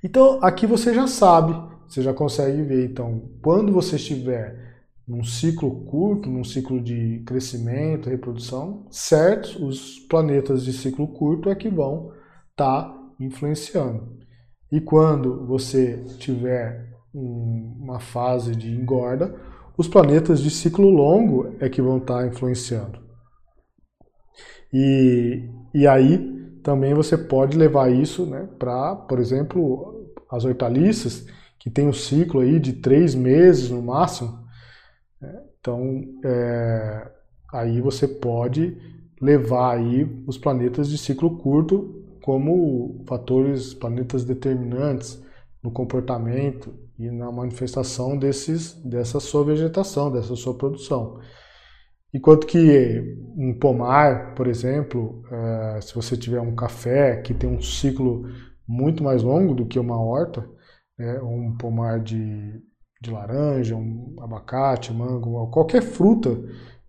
Então 0.02 0.38
aqui 0.42 0.66
você 0.66 0.94
já 0.94 1.06
sabe, 1.06 1.54
você 1.88 2.02
já 2.02 2.12
consegue 2.12 2.62
ver. 2.62 2.90
Então, 2.90 3.30
quando 3.42 3.72
você 3.72 3.96
estiver 3.96 4.68
num 5.06 5.24
ciclo 5.24 5.84
curto, 5.86 6.28
num 6.28 6.44
ciclo 6.44 6.80
de 6.80 7.22
crescimento, 7.26 8.10
reprodução, 8.10 8.86
certos 8.90 9.56
os 9.56 9.98
planetas 10.00 10.64
de 10.64 10.72
ciclo 10.72 11.08
curto 11.08 11.48
é 11.48 11.54
que 11.54 11.70
vão 11.70 12.12
está 12.58 12.92
influenciando. 13.20 14.18
E 14.70 14.80
quando 14.80 15.46
você 15.46 16.04
tiver 16.18 16.92
uma 17.14 18.00
fase 18.00 18.54
de 18.54 18.70
engorda, 18.70 19.34
os 19.76 19.86
planetas 19.86 20.40
de 20.40 20.50
ciclo 20.50 20.90
longo 20.90 21.54
é 21.60 21.68
que 21.68 21.80
vão 21.80 21.98
estar 21.98 22.18
tá 22.18 22.26
influenciando. 22.26 22.98
E, 24.72 25.48
e 25.72 25.86
aí 25.86 26.36
também 26.62 26.92
você 26.92 27.16
pode 27.16 27.56
levar 27.56 27.90
isso 27.90 28.26
né, 28.26 28.48
para, 28.58 28.96
por 28.96 29.20
exemplo, 29.20 30.12
as 30.30 30.44
hortaliças, 30.44 31.26
que 31.58 31.70
tem 31.70 31.88
um 31.88 31.92
ciclo 31.92 32.40
aí 32.40 32.58
de 32.58 32.74
três 32.74 33.14
meses 33.14 33.70
no 33.70 33.80
máximo. 33.80 34.38
Né? 35.20 35.42
Então, 35.60 36.02
é, 36.24 37.10
aí 37.52 37.80
você 37.80 38.06
pode 38.06 38.76
levar 39.20 39.76
aí 39.76 40.04
os 40.26 40.36
planetas 40.36 40.88
de 40.88 40.98
ciclo 40.98 41.38
curto 41.38 41.97
como 42.28 43.02
fatores, 43.06 43.72
planetas 43.72 44.22
determinantes 44.22 45.18
no 45.62 45.70
comportamento 45.70 46.74
e 46.98 47.10
na 47.10 47.32
manifestação 47.32 48.18
desses, 48.18 48.74
dessa 48.84 49.18
sua 49.18 49.42
vegetação, 49.42 50.12
dessa 50.12 50.36
sua 50.36 50.52
produção. 50.52 51.18
Enquanto 52.12 52.46
que 52.46 53.16
um 53.34 53.58
pomar, 53.58 54.34
por 54.34 54.46
exemplo, 54.46 55.22
é, 55.32 55.80
se 55.80 55.94
você 55.94 56.18
tiver 56.18 56.38
um 56.42 56.54
café 56.54 57.16
que 57.22 57.32
tem 57.32 57.48
um 57.48 57.62
ciclo 57.62 58.28
muito 58.68 59.02
mais 59.02 59.22
longo 59.22 59.54
do 59.54 59.64
que 59.64 59.78
uma 59.78 59.98
horta, 59.98 60.46
né, 60.98 61.18
um 61.22 61.56
pomar 61.56 61.98
de, 61.98 62.60
de 63.00 63.10
laranja, 63.10 63.74
um 63.74 64.16
abacate, 64.20 64.92
mango, 64.92 65.46
qualquer 65.46 65.80
fruta 65.80 66.38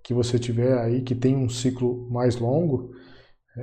que 0.03 0.13
você 0.13 0.37
tiver 0.37 0.77
aí 0.77 1.01
que 1.01 1.15
tem 1.15 1.37
um 1.37 1.47
ciclo 1.47 2.09
mais 2.11 2.35
longo, 2.35 2.91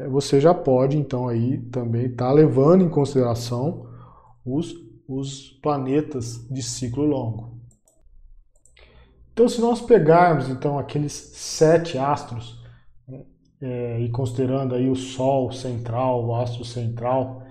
você 0.08 0.40
já 0.40 0.54
pode 0.54 0.96
então 0.96 1.28
aí 1.28 1.58
também 1.70 2.06
estar 2.06 2.26
tá 2.26 2.32
levando 2.32 2.84
em 2.84 2.88
consideração 2.88 3.86
os, 4.44 4.74
os 5.08 5.50
planetas 5.62 6.46
de 6.48 6.62
ciclo 6.62 7.04
longo. 7.04 7.56
Então, 9.32 9.48
se 9.48 9.60
nós 9.60 9.80
pegarmos 9.82 10.48
então 10.48 10.78
aqueles 10.78 11.12
sete 11.12 11.98
astros 11.98 12.62
né, 13.06 13.24
é, 13.60 14.00
e 14.00 14.08
considerando 14.10 14.74
aí 14.74 14.88
o 14.88 14.96
Sol 14.96 15.52
central, 15.52 16.24
o 16.24 16.34
astro 16.34 16.64
central, 16.64 17.42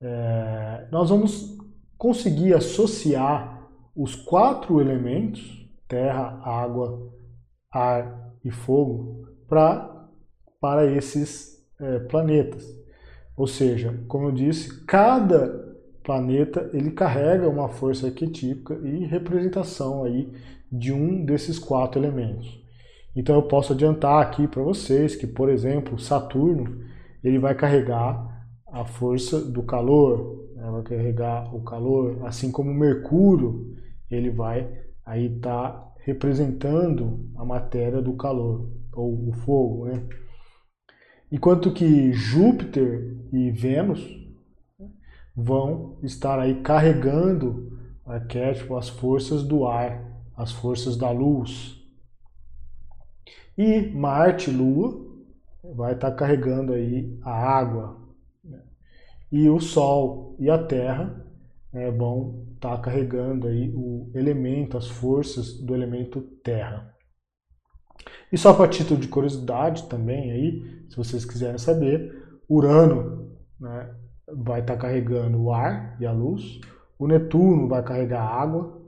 é, 0.00 0.88
nós 0.90 1.10
vamos 1.10 1.56
conseguir 1.96 2.54
associar 2.54 3.68
os 3.94 4.16
quatro 4.16 4.80
elementos 4.80 5.62
terra, 5.86 6.40
água, 6.42 7.12
ar 7.70 8.32
e 8.42 8.50
fogo 8.50 9.28
para 9.46 9.90
para 10.58 10.86
esses 10.86 11.61
é, 11.82 11.98
planetas. 11.98 12.64
Ou 13.36 13.46
seja, 13.46 13.98
como 14.08 14.26
eu 14.26 14.32
disse, 14.32 14.84
cada 14.84 15.72
planeta 16.02 16.70
ele 16.72 16.90
carrega 16.90 17.48
uma 17.48 17.68
força 17.68 18.06
arquetípica 18.06 18.74
e 18.82 19.04
representação 19.04 20.04
aí 20.04 20.32
de 20.70 20.92
um 20.92 21.24
desses 21.24 21.58
quatro 21.58 22.00
elementos. 22.00 22.60
Então 23.14 23.36
eu 23.36 23.42
posso 23.42 23.72
adiantar 23.72 24.22
aqui 24.22 24.48
para 24.48 24.62
vocês 24.62 25.14
que, 25.14 25.26
por 25.26 25.48
exemplo, 25.48 25.98
Saturno 25.98 26.80
ele 27.22 27.38
vai 27.38 27.54
carregar 27.54 28.46
a 28.66 28.84
força 28.84 29.40
do 29.40 29.62
calor, 29.62 30.48
né? 30.56 30.70
vai 30.70 30.82
carregar 30.82 31.54
o 31.54 31.62
calor, 31.62 32.18
assim 32.24 32.50
como 32.50 32.72
Mercúrio 32.72 33.76
ele 34.10 34.30
vai 34.30 34.68
aí 35.04 35.26
estar 35.26 35.70
tá 35.70 35.92
representando 36.04 37.30
a 37.36 37.44
matéria 37.44 38.00
do 38.00 38.14
calor 38.14 38.68
ou 38.92 39.28
o 39.28 39.32
fogo, 39.32 39.86
né? 39.86 40.02
Enquanto 41.32 41.72
que 41.72 42.12
Júpiter 42.12 43.16
e 43.32 43.50
Vênus 43.50 44.06
vão 45.34 45.98
estar 46.02 46.38
aí 46.38 46.60
carregando 46.60 47.78
arquétipo 48.04 48.76
as 48.76 48.90
forças 48.90 49.42
do 49.42 49.66
ar, 49.66 50.04
as 50.36 50.52
forças 50.52 50.94
da 50.94 51.10
luz. 51.10 51.82
E 53.56 53.80
Marte, 53.80 54.50
Lua, 54.50 55.10
vai 55.74 55.94
estar 55.94 56.10
carregando 56.10 56.74
aí 56.74 57.18
a 57.22 57.32
água. 57.32 57.96
Né? 58.44 58.60
E 59.32 59.48
o 59.48 59.58
Sol 59.58 60.36
e 60.38 60.50
a 60.50 60.62
Terra 60.62 61.26
né, 61.72 61.90
vão 61.90 62.44
estar 62.52 62.76
carregando 62.82 63.46
aí 63.46 63.72
o 63.74 64.10
elemento, 64.14 64.76
as 64.76 64.86
forças 64.86 65.54
do 65.54 65.74
elemento 65.74 66.20
Terra. 66.44 66.94
E 68.30 68.36
só 68.36 68.52
para 68.52 68.68
título 68.68 69.00
de 69.00 69.08
curiosidade 69.08 69.84
também 69.88 70.30
aí, 70.30 70.81
se 70.92 70.96
vocês 70.98 71.24
quiserem 71.24 71.56
saber, 71.56 72.22
Urano 72.46 73.30
né, 73.58 73.94
vai 74.30 74.60
estar 74.60 74.76
carregando 74.76 75.40
o 75.40 75.50
ar 75.50 75.96
e 75.98 76.04
a 76.04 76.12
luz, 76.12 76.60
o 76.98 77.06
Netuno 77.06 77.66
vai 77.66 77.82
carregar 77.82 78.20
a 78.20 78.42
água 78.42 78.78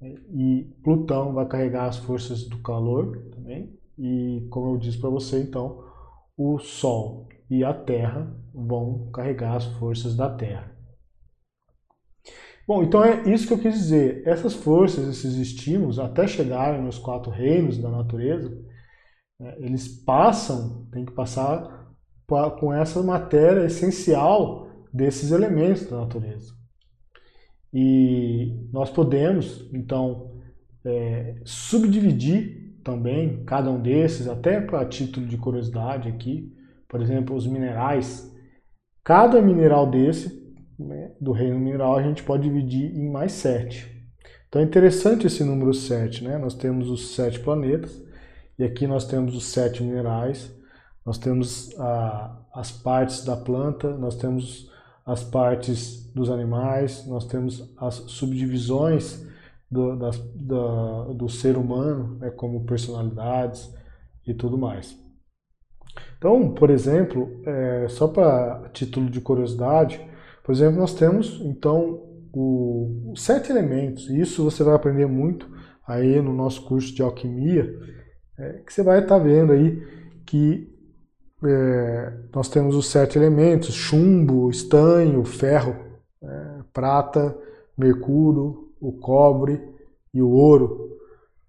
né, 0.00 0.14
e 0.32 0.74
Plutão 0.82 1.34
vai 1.34 1.46
carregar 1.46 1.84
as 1.84 1.98
forças 1.98 2.44
do 2.44 2.62
calor 2.62 3.28
também. 3.30 3.78
E 3.98 4.46
como 4.50 4.70
eu 4.72 4.78
disse 4.78 4.98
para 4.98 5.10
você, 5.10 5.42
então, 5.42 5.84
o 6.34 6.58
Sol 6.58 7.28
e 7.50 7.62
a 7.62 7.74
Terra 7.74 8.34
vão 8.54 9.10
carregar 9.12 9.56
as 9.56 9.66
forças 9.66 10.16
da 10.16 10.30
Terra. 10.30 10.72
Bom, 12.66 12.82
então 12.82 13.04
é 13.04 13.30
isso 13.30 13.46
que 13.46 13.52
eu 13.52 13.58
quis 13.58 13.74
dizer. 13.74 14.22
Essas 14.26 14.54
forças, 14.54 15.06
esses 15.06 15.34
estímulos, 15.34 15.98
até 15.98 16.26
chegarem 16.26 16.80
nos 16.80 16.98
quatro 16.98 17.30
reinos 17.30 17.76
da 17.76 17.90
natureza, 17.90 18.50
eles 19.58 19.88
passam, 19.88 20.86
tem 20.92 21.04
que 21.04 21.12
passar 21.12 21.92
com 22.58 22.72
essa 22.72 23.02
matéria 23.02 23.66
essencial 23.66 24.68
desses 24.92 25.30
elementos 25.30 25.86
da 25.86 26.00
natureza. 26.00 26.54
E 27.72 28.68
nós 28.72 28.90
podemos, 28.90 29.68
então, 29.72 30.40
é, 30.84 31.36
subdividir 31.44 32.80
também 32.84 33.44
cada 33.44 33.70
um 33.70 33.80
desses, 33.80 34.28
até 34.28 34.60
para 34.60 34.84
título 34.86 35.26
de 35.26 35.36
curiosidade 35.36 36.08
aqui, 36.08 36.52
por 36.88 37.02
exemplo, 37.02 37.34
os 37.34 37.46
minerais. 37.46 38.32
Cada 39.02 39.42
mineral 39.42 39.90
desse 39.90 40.44
né, 40.78 41.12
do 41.20 41.32
reino 41.32 41.58
mineral 41.58 41.96
a 41.96 42.02
gente 42.02 42.22
pode 42.22 42.44
dividir 42.44 42.94
em 42.94 43.10
mais 43.10 43.32
sete. 43.32 43.90
Então 44.48 44.62
é 44.62 44.64
interessante 44.64 45.26
esse 45.26 45.42
número 45.42 45.74
7, 45.74 46.22
né? 46.22 46.38
Nós 46.38 46.54
temos 46.54 46.88
os 46.88 47.14
sete 47.14 47.40
planetas 47.40 48.04
e 48.58 48.64
aqui 48.64 48.86
nós 48.86 49.04
temos 49.06 49.34
os 49.34 49.44
sete 49.44 49.82
minerais, 49.82 50.54
nós 51.04 51.18
temos 51.18 51.78
a, 51.78 52.40
as 52.54 52.70
partes 52.70 53.24
da 53.24 53.36
planta, 53.36 53.96
nós 53.96 54.16
temos 54.16 54.70
as 55.04 55.22
partes 55.22 56.10
dos 56.14 56.30
animais, 56.30 57.06
nós 57.06 57.26
temos 57.26 57.74
as 57.76 57.94
subdivisões 57.94 59.26
do, 59.70 59.96
das, 59.96 60.18
da, 60.34 61.04
do 61.12 61.28
ser 61.28 61.56
humano, 61.56 62.16
né, 62.18 62.30
como 62.30 62.64
personalidades 62.64 63.72
e 64.26 64.32
tudo 64.32 64.56
mais. 64.56 64.96
Então, 66.16 66.54
por 66.54 66.70
exemplo, 66.70 67.42
é, 67.44 67.86
só 67.88 68.08
para 68.08 68.70
título 68.72 69.10
de 69.10 69.20
curiosidade, 69.20 70.00
por 70.42 70.52
exemplo, 70.52 70.78
nós 70.78 70.94
temos 70.94 71.40
então 71.42 72.02
o, 72.32 73.12
os 73.12 73.22
sete 73.22 73.50
elementos, 73.50 74.08
isso 74.08 74.44
você 74.44 74.62
vai 74.62 74.74
aprender 74.74 75.06
muito 75.06 75.48
aí 75.86 76.20
no 76.22 76.32
nosso 76.32 76.64
curso 76.64 76.94
de 76.94 77.02
alquimia, 77.02 77.78
é, 78.38 78.60
que 78.64 78.72
você 78.72 78.82
vai 78.82 79.00
estar 79.00 79.18
tá 79.18 79.22
vendo 79.22 79.52
aí 79.52 79.82
que 80.26 80.72
é, 81.44 82.12
nós 82.34 82.48
temos 82.48 82.74
os 82.74 82.88
sete 82.88 83.18
elementos: 83.18 83.74
chumbo, 83.74 84.50
estanho, 84.50 85.24
ferro, 85.24 85.76
é, 86.22 86.60
prata, 86.72 87.36
mercúrio, 87.76 88.72
o 88.80 88.92
cobre 88.92 89.60
e 90.12 90.22
o 90.22 90.30
ouro. 90.30 90.90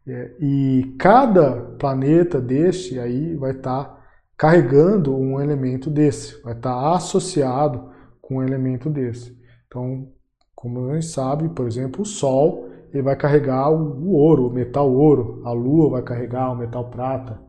É, 0.08 0.36
e 0.40 0.96
cada 1.00 1.54
planeta 1.80 2.40
deste 2.40 3.00
aí 3.00 3.36
vai 3.36 3.52
estar 3.52 3.86
tá 3.86 4.06
carregando 4.38 5.16
um 5.16 5.42
elemento 5.42 5.90
desse, 5.90 6.40
vai 6.44 6.54
estar 6.54 6.74
tá 6.74 6.96
associado 6.96 7.90
com 8.22 8.38
um 8.38 8.44
elemento 8.44 8.90
desse. 8.90 9.36
Então, 9.68 10.10
como 10.54 10.90
a 10.90 10.94
gente 10.94 11.08
sabe, 11.08 11.50
por 11.50 11.66
exemplo, 11.66 12.02
o 12.02 12.06
Sol 12.06 12.70
ele 12.96 13.04
vai 13.04 13.16
carregar 13.18 13.70
o, 13.70 14.14
ouro, 14.14 14.48
o 14.48 14.54
metal 14.54 14.90
ouro, 14.90 15.42
a 15.44 15.52
Lua 15.52 15.90
vai 15.90 16.02
carregar 16.02 16.54
o 16.54 16.56
metal 16.56 16.90
prata, 16.90 17.42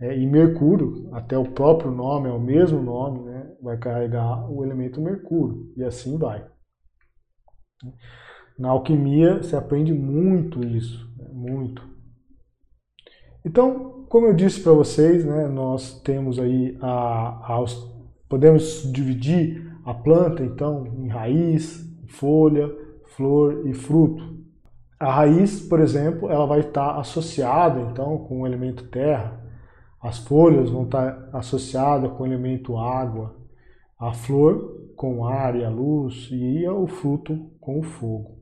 é, 0.00 0.18
e 0.18 0.26
Mercúrio, 0.26 1.08
até 1.12 1.38
o 1.38 1.44
próprio 1.44 1.92
nome 1.92 2.28
é 2.28 2.32
o 2.32 2.40
mesmo 2.40 2.82
nome, 2.82 3.20
né, 3.20 3.52
vai 3.62 3.78
carregar 3.78 4.50
o 4.50 4.64
elemento 4.64 5.00
Mercúrio, 5.00 5.72
e 5.76 5.84
assim 5.84 6.18
vai. 6.18 6.44
Na 8.58 8.70
alquimia 8.70 9.40
se 9.44 9.54
aprende 9.54 9.92
muito 9.92 10.66
isso, 10.66 11.08
né, 11.16 11.28
muito. 11.32 11.88
Então, 13.44 14.04
como 14.08 14.26
eu 14.26 14.34
disse 14.34 14.60
para 14.60 14.72
vocês, 14.72 15.24
né, 15.24 15.46
nós 15.46 16.00
temos 16.00 16.40
aí 16.40 16.76
a, 16.80 17.54
a, 17.54 17.64
podemos 18.28 18.90
dividir 18.92 19.72
a 19.84 19.94
planta, 19.94 20.42
então, 20.42 20.84
em 20.84 21.06
raiz, 21.06 21.88
folha, 22.08 22.68
flor 23.06 23.68
e 23.68 23.72
fruto. 23.72 24.39
A 25.00 25.10
raiz, 25.10 25.62
por 25.62 25.80
exemplo, 25.80 26.30
ela 26.30 26.46
vai 26.46 26.60
estar 26.60 26.98
associada, 26.98 27.80
então, 27.80 28.18
com 28.18 28.42
o 28.42 28.46
elemento 28.46 28.84
terra. 28.88 29.40
As 30.00 30.18
folhas 30.18 30.68
vão 30.68 30.84
estar 30.84 31.30
associadas 31.32 32.12
com 32.12 32.22
o 32.22 32.26
elemento 32.26 32.76
água. 32.76 33.34
A 33.98 34.12
flor 34.12 34.92
com 34.94 35.20
o 35.20 35.24
ar 35.26 35.56
e 35.56 35.64
a 35.64 35.70
luz 35.70 36.28
e 36.30 36.68
o 36.68 36.86
fruto 36.86 37.50
com 37.58 37.80
o 37.80 37.82
fogo. 37.82 38.38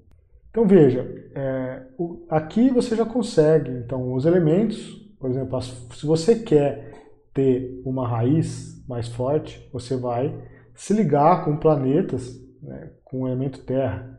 Então 0.51 0.67
veja, 0.67 1.03
é, 1.33 1.83
aqui 2.29 2.69
você 2.71 2.97
já 2.97 3.05
consegue, 3.05 3.71
então, 3.71 4.13
os 4.13 4.27
elementos, 4.27 4.95
por 5.21 5.31
exemplo, 5.31 5.57
as, 5.57 5.67
se 5.67 6.05
você 6.05 6.35
quer 6.35 6.93
ter 7.33 7.81
uma 7.85 8.09
raiz 8.09 8.85
mais 8.89 9.07
forte, 9.07 9.69
você 9.73 9.97
vai 9.97 10.37
se 10.75 10.93
ligar 10.93 11.45
com 11.45 11.57
planetas, 11.57 12.37
né, 12.61 12.91
com 13.05 13.23
o 13.23 13.29
elemento 13.29 13.61
Terra, 13.61 14.18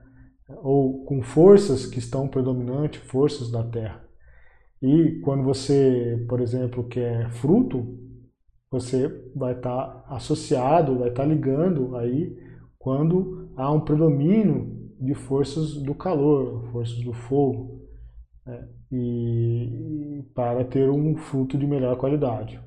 ou 0.61 1.05
com 1.05 1.21
forças 1.21 1.85
que 1.85 1.99
estão 1.99 2.27
predominantes, 2.27 3.01
forças 3.01 3.51
da 3.51 3.63
Terra. 3.63 4.03
E 4.81 5.19
quando 5.23 5.43
você, 5.43 6.25
por 6.27 6.41
exemplo, 6.41 6.85
quer 6.85 7.29
fruto, 7.31 7.97
você 8.71 9.07
vai 9.35 9.53
estar 9.53 10.05
associado, 10.07 10.99
vai 10.99 11.09
estar 11.09 11.25
ligando 11.25 11.95
aí 11.95 12.37
quando 12.77 13.49
há 13.55 13.71
um 13.71 13.81
predomínio 13.81 14.93
de 14.99 15.13
forças 15.13 15.73
do 15.73 15.93
calor, 15.93 16.65
forças 16.71 16.99
do 17.01 17.13
fogo, 17.13 17.81
né, 18.45 18.67
e 18.91 20.23
para 20.33 20.63
ter 20.63 20.89
um 20.89 21.15
fruto 21.15 21.57
de 21.57 21.67
melhor 21.67 21.97
qualidade. 21.97 22.59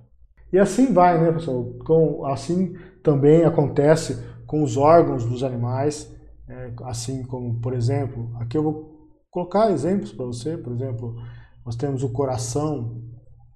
E 0.52 0.58
assim 0.58 0.92
vai, 0.92 1.20
né, 1.20 1.32
pessoal? 1.32 1.64
Com, 1.84 2.26
assim 2.26 2.74
também 3.02 3.44
acontece 3.44 4.22
com 4.46 4.62
os 4.62 4.76
órgãos 4.76 5.24
dos 5.24 5.42
animais, 5.42 6.14
é, 6.52 6.72
assim 6.84 7.22
como, 7.22 7.58
por 7.60 7.72
exemplo, 7.72 8.30
aqui 8.38 8.58
eu 8.58 8.62
vou 8.62 9.10
colocar 9.30 9.70
exemplos 9.70 10.12
para 10.12 10.26
você, 10.26 10.58
por 10.58 10.72
exemplo, 10.72 11.16
nós 11.64 11.76
temos 11.76 12.02
o 12.02 12.10
coração 12.10 13.02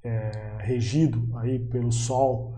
é, 0.03 0.57
regido 0.61 1.29
aí 1.37 1.59
pelo 1.59 1.93
Sol, 1.93 2.57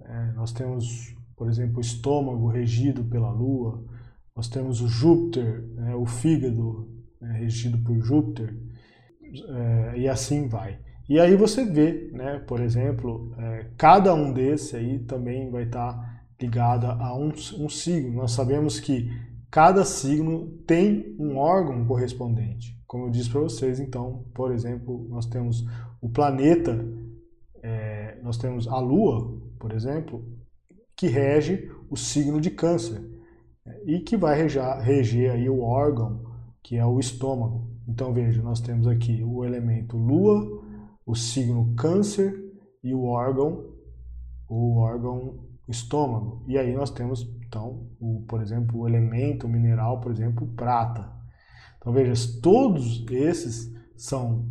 é, 0.00 0.32
nós 0.32 0.52
temos, 0.52 1.14
por 1.36 1.48
exemplo, 1.48 1.78
o 1.78 1.80
estômago 1.80 2.48
regido 2.48 3.04
pela 3.04 3.30
Lua, 3.30 3.84
nós 4.34 4.48
temos 4.48 4.80
o 4.80 4.88
Júpiter, 4.88 5.62
né, 5.74 5.94
o 5.94 6.06
fígado 6.06 6.88
né, 7.20 7.36
regido 7.38 7.78
por 7.78 8.00
Júpiter, 8.00 8.56
é, 9.22 9.98
e 9.98 10.08
assim 10.08 10.48
vai. 10.48 10.78
E 11.06 11.20
aí 11.20 11.36
você 11.36 11.64
vê, 11.64 12.10
né, 12.12 12.38
por 12.46 12.60
exemplo, 12.60 13.34
é, 13.38 13.66
cada 13.76 14.14
um 14.14 14.32
desses 14.32 14.74
aí 14.74 15.00
também 15.00 15.50
vai 15.50 15.64
estar 15.64 15.92
tá 15.92 16.24
ligado 16.40 16.86
a 16.86 17.14
um, 17.14 17.28
um 17.58 17.68
signo. 17.68 18.14
Nós 18.14 18.32
sabemos 18.32 18.80
que 18.80 19.10
cada 19.54 19.84
signo 19.84 20.48
tem 20.66 21.14
um 21.16 21.36
órgão 21.36 21.86
correspondente. 21.86 22.76
Como 22.88 23.04
eu 23.04 23.10
disse 23.10 23.30
para 23.30 23.40
vocês, 23.40 23.78
então, 23.78 24.24
por 24.34 24.50
exemplo, 24.50 25.06
nós 25.08 25.26
temos 25.26 25.64
o 26.02 26.08
planeta, 26.08 26.84
é, 27.62 28.18
nós 28.20 28.36
temos 28.36 28.66
a 28.66 28.80
Lua, 28.80 29.40
por 29.60 29.70
exemplo, 29.70 30.26
que 30.96 31.06
rege 31.06 31.70
o 31.88 31.96
signo 31.96 32.40
de 32.40 32.50
Câncer. 32.50 33.00
e 33.86 34.00
que 34.00 34.16
vai 34.16 34.36
reger, 34.36 34.64
reger 34.80 35.30
aí 35.30 35.48
o 35.48 35.60
órgão 35.60 36.24
que 36.60 36.76
é 36.76 36.84
o 36.84 36.98
estômago. 36.98 37.70
Então 37.86 38.12
veja, 38.12 38.42
nós 38.42 38.60
temos 38.60 38.88
aqui 38.88 39.22
o 39.22 39.44
elemento 39.44 39.96
Lua, 39.96 40.64
o 41.06 41.14
signo 41.14 41.72
Câncer 41.76 42.34
e 42.82 42.92
o 42.92 43.04
órgão, 43.04 43.72
o 44.48 44.78
órgão 44.78 45.38
estômago. 45.68 46.44
E 46.46 46.58
aí 46.58 46.74
nós 46.74 46.90
temos 46.90 47.22
então, 47.46 47.88
o, 48.00 48.24
por 48.28 48.42
exemplo, 48.42 48.80
o 48.80 48.88
elemento 48.88 49.48
mineral, 49.48 50.00
por 50.00 50.10
exemplo, 50.10 50.46
prata. 50.54 51.10
Então 51.78 51.92
veja, 51.92 52.12
todos 52.42 53.04
esses 53.10 53.72
são 53.96 54.50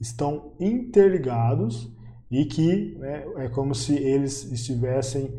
estão 0.00 0.56
interligados 0.58 1.94
e 2.28 2.44
que 2.44 2.96
né, 2.98 3.24
é 3.36 3.48
como 3.48 3.74
se 3.74 3.94
eles 3.94 4.50
estivessem 4.50 5.32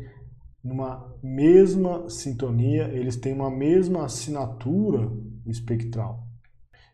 numa 0.62 1.14
mesma 1.22 2.08
sintonia, 2.08 2.84
eles 2.84 3.16
têm 3.16 3.34
uma 3.34 3.50
mesma 3.50 4.06
assinatura 4.06 5.12
espectral. 5.46 6.26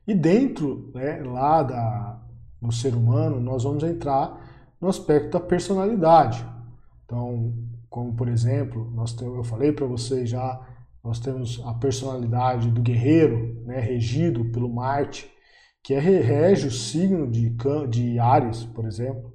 E 0.06 0.14
dentro, 0.14 0.90
né, 0.92 1.22
lá 1.22 1.62
da, 1.62 2.26
no 2.60 2.72
ser 2.72 2.94
humano, 2.94 3.38
nós 3.38 3.62
vamos 3.62 3.84
entrar 3.84 4.74
no 4.80 4.88
aspecto 4.88 5.38
da 5.38 5.40
personalidade. 5.40 6.44
Então, 7.04 7.54
como 7.90 8.14
por 8.14 8.28
exemplo, 8.28 8.90
nós 8.92 9.12
temos, 9.12 9.36
eu 9.36 9.44
falei 9.44 9.72
para 9.72 9.84
vocês 9.84 10.30
já, 10.30 10.58
nós 11.04 11.20
temos 11.20 11.60
a 11.66 11.74
personalidade 11.74 12.70
do 12.70 12.80
guerreiro, 12.80 13.62
né, 13.66 13.80
regido 13.80 14.44
pelo 14.52 14.72
Marte, 14.72 15.30
que 15.82 15.92
é, 15.92 15.98
rege 15.98 16.68
o 16.68 16.70
signo 16.70 17.30
de, 17.30 17.54
de 17.88 18.18
Ares, 18.18 18.64
por 18.64 18.86
exemplo. 18.86 19.34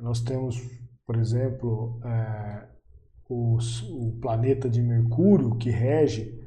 Nós 0.00 0.20
temos, 0.20 0.60
por 1.06 1.16
exemplo, 1.16 2.00
é, 2.04 2.68
o, 3.28 3.56
o 3.90 4.18
planeta 4.20 4.68
de 4.68 4.82
Mercúrio, 4.82 5.56
que 5.56 5.70
rege, 5.70 6.38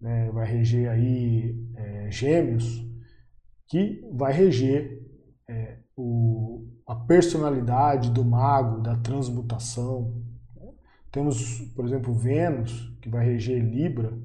né, 0.00 0.30
vai 0.32 0.46
reger 0.46 0.88
aí 0.88 1.54
é, 1.76 2.10
Gêmeos, 2.10 2.84
que 3.68 4.00
vai 4.12 4.32
reger 4.32 5.00
é, 5.48 5.78
o, 5.96 6.66
a 6.86 6.94
personalidade 6.94 8.10
do 8.10 8.24
mago, 8.24 8.80
da 8.80 8.96
transmutação. 8.96 10.31
Temos, 11.12 11.60
por 11.76 11.84
exemplo, 11.84 12.14
Vênus, 12.14 12.90
que 13.02 13.10
vai 13.10 13.26
reger 13.26 13.62
Libra, 13.62 14.18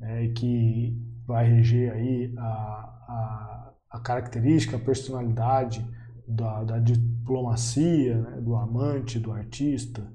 né, 0.00 0.24
e 0.24 0.32
que 0.32 0.98
vai 1.26 1.46
reger 1.46 1.92
aí 1.92 2.34
a, 2.38 2.42
a, 2.42 3.72
a 3.90 4.00
característica, 4.00 4.76
a 4.76 4.80
personalidade 4.80 5.86
da, 6.26 6.64
da 6.64 6.78
diplomacia, 6.78 8.16
né, 8.16 8.40
do 8.40 8.56
amante, 8.56 9.18
do 9.18 9.30
artista. 9.30 10.10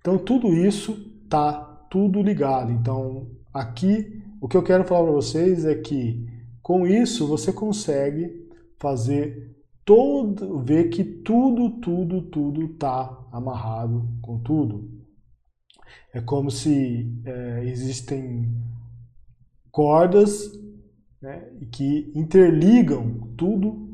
Então 0.00 0.16
tudo 0.16 0.54
isso 0.54 0.94
tá 1.28 1.52
tudo 1.90 2.22
ligado. 2.22 2.70
Então 2.70 3.28
aqui 3.52 4.22
o 4.40 4.46
que 4.46 4.56
eu 4.56 4.62
quero 4.62 4.84
falar 4.84 5.04
para 5.04 5.12
vocês 5.12 5.64
é 5.64 5.74
que 5.74 6.24
com 6.62 6.86
isso 6.86 7.26
você 7.26 7.52
consegue 7.52 8.46
fazer 8.78 9.56
todo 9.84 10.58
ver 10.60 10.88
que 10.88 11.04
tudo, 11.04 11.80
tudo, 11.80 12.22
tudo 12.22 12.68
tá 12.74 13.26
amarrado 13.32 14.08
com 14.20 14.38
tudo. 14.38 14.95
É 16.16 16.20
como 16.22 16.50
se 16.50 17.14
é, 17.26 17.64
existem 17.66 18.50
cordas 19.70 20.50
né, 21.20 21.46
que 21.70 22.10
interligam 22.14 23.34
tudo, 23.36 23.86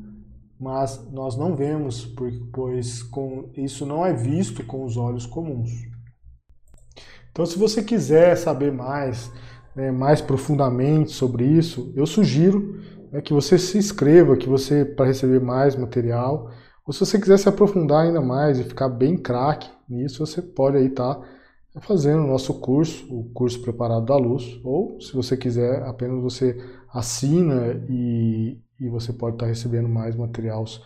mas 0.56 1.04
nós 1.10 1.36
não 1.36 1.56
vemos, 1.56 2.06
pois 2.52 3.02
com, 3.02 3.50
isso 3.56 3.84
não 3.84 4.06
é 4.06 4.12
visto 4.12 4.64
com 4.64 4.84
os 4.84 4.96
olhos 4.96 5.26
comuns. 5.26 5.72
Então, 7.32 7.44
se 7.44 7.58
você 7.58 7.82
quiser 7.82 8.36
saber 8.36 8.70
mais, 8.70 9.28
né, 9.74 9.90
mais 9.90 10.20
profundamente 10.20 11.10
sobre 11.10 11.44
isso, 11.44 11.92
eu 11.96 12.06
sugiro 12.06 12.80
né, 13.10 13.20
que 13.20 13.32
você 13.32 13.58
se 13.58 13.76
inscreva, 13.76 14.36
que 14.36 14.48
você 14.48 14.84
para 14.84 15.06
receber 15.06 15.40
mais 15.40 15.74
material. 15.74 16.52
Ou 16.86 16.92
se 16.92 17.00
você 17.00 17.18
quiser 17.18 17.38
se 17.38 17.48
aprofundar 17.48 18.06
ainda 18.06 18.20
mais 18.20 18.60
e 18.60 18.64
ficar 18.64 18.88
bem 18.88 19.16
craque 19.16 19.68
nisso, 19.88 20.24
você 20.24 20.40
pode 20.40 20.76
aí 20.76 20.86
estar 20.86 21.16
tá 21.16 21.41
fazendo 21.80 22.24
o 22.24 22.26
nosso 22.26 22.54
curso, 22.60 23.06
o 23.12 23.30
curso 23.32 23.60
preparado 23.62 24.04
da 24.04 24.16
luz. 24.16 24.60
Ou 24.62 25.00
se 25.00 25.12
você 25.14 25.36
quiser, 25.36 25.82
apenas 25.82 26.22
você 26.22 26.56
assina 26.92 27.82
e, 27.88 28.58
e 28.78 28.88
você 28.88 29.12
pode 29.12 29.36
estar 29.36 29.46
recebendo 29.46 29.88
mais 29.88 30.14
materiais, 30.16 30.80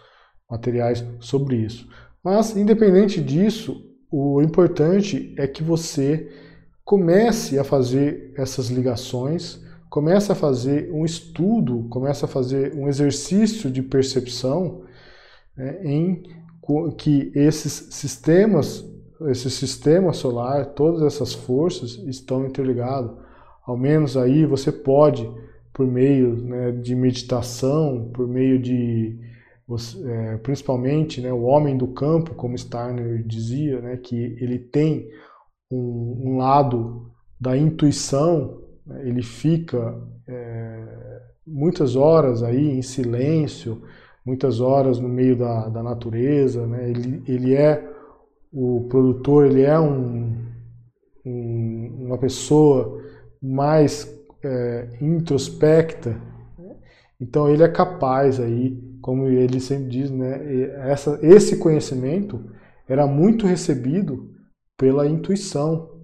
materiais 0.48 1.04
sobre 1.20 1.56
isso. 1.56 1.88
Mas 2.22 2.56
independente 2.56 3.20
disso, 3.20 3.82
o 4.10 4.40
importante 4.40 5.34
é 5.36 5.46
que 5.46 5.62
você 5.62 6.30
comece 6.84 7.58
a 7.58 7.64
fazer 7.64 8.32
essas 8.36 8.68
ligações, 8.68 9.60
comece 9.90 10.30
a 10.30 10.34
fazer 10.34 10.92
um 10.92 11.04
estudo, 11.04 11.88
comece 11.88 12.24
a 12.24 12.28
fazer 12.28 12.74
um 12.74 12.88
exercício 12.88 13.70
de 13.70 13.82
percepção 13.82 14.84
né, 15.56 15.80
em 15.84 16.22
que 16.96 17.32
esses 17.34 17.88
sistemas, 17.90 18.84
esse 19.22 19.50
sistema 19.50 20.12
solar, 20.12 20.66
todas 20.66 21.02
essas 21.02 21.32
forças 21.32 21.96
estão 22.06 22.46
interligados. 22.46 23.10
Ao 23.64 23.76
menos 23.76 24.16
aí 24.16 24.44
você 24.44 24.70
pode, 24.70 25.28
por 25.72 25.86
meio 25.86 26.36
né, 26.36 26.72
de 26.72 26.94
meditação, 26.94 28.10
por 28.12 28.28
meio 28.28 28.58
de 28.58 29.18
é, 30.04 30.36
principalmente 30.36 31.20
né, 31.20 31.32
o 31.32 31.42
homem 31.42 31.76
do 31.76 31.88
campo, 31.88 32.34
como 32.34 32.56
Steiner 32.56 33.24
dizia, 33.26 33.80
né, 33.80 33.96
que 33.96 34.36
ele 34.40 34.60
tem 34.60 35.08
um, 35.68 36.22
um 36.24 36.36
lado 36.36 37.10
da 37.40 37.56
intuição, 37.56 38.62
né, 38.86 39.08
ele 39.08 39.22
fica 39.22 40.00
é, 40.28 41.20
muitas 41.44 41.96
horas 41.96 42.44
aí 42.44 42.78
em 42.78 42.82
silêncio, 42.82 43.82
muitas 44.24 44.60
horas 44.60 45.00
no 45.00 45.08
meio 45.08 45.36
da, 45.36 45.68
da 45.68 45.82
natureza, 45.82 46.64
né, 46.64 46.88
ele, 46.88 47.22
ele 47.26 47.54
é 47.56 47.95
o 48.56 48.86
produtor, 48.88 49.44
ele 49.44 49.62
é 49.62 49.78
um, 49.78 50.34
um 51.24 52.06
uma 52.06 52.16
pessoa 52.16 53.02
mais 53.42 54.10
é, 54.42 54.88
introspecta, 55.00 56.10
né, 56.58 56.76
então 57.20 57.48
ele 57.48 57.62
é 57.62 57.68
capaz 57.68 58.40
aí 58.40 58.82
como 59.02 59.28
ele 59.28 59.60
sempre 59.60 59.88
diz, 59.88 60.10
né, 60.10 60.40
essa, 60.90 61.18
esse 61.22 61.58
conhecimento 61.58 62.44
era 62.88 63.06
muito 63.06 63.46
recebido 63.46 64.34
pela 64.76 65.06
intuição. 65.06 65.94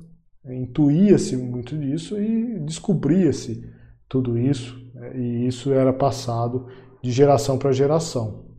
Intuía-se 0.44 1.36
muito 1.36 1.76
disso 1.76 2.20
e 2.20 2.60
descobria-se 2.60 3.68
tudo 4.08 4.38
isso, 4.38 4.76
né, 4.94 5.16
e 5.16 5.46
isso 5.48 5.72
era 5.72 5.92
passado 5.92 6.68
de 7.02 7.10
geração 7.10 7.58
para 7.58 7.72
geração. 7.72 8.51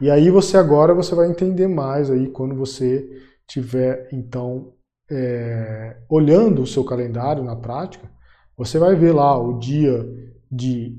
E 0.00 0.10
aí 0.10 0.30
você 0.30 0.56
agora 0.56 0.94
você 0.94 1.14
vai 1.14 1.28
entender 1.28 1.66
mais 1.66 2.10
aí 2.10 2.28
quando 2.28 2.54
você 2.54 3.08
tiver 3.46 4.08
então 4.12 4.72
é, 5.10 5.96
olhando 6.08 6.62
o 6.62 6.66
seu 6.66 6.84
calendário 6.84 7.42
na 7.42 7.56
prática, 7.56 8.08
você 8.56 8.78
vai 8.78 8.94
ver 8.94 9.12
lá 9.12 9.36
o 9.40 9.58
dia 9.58 10.06
de 10.50 10.96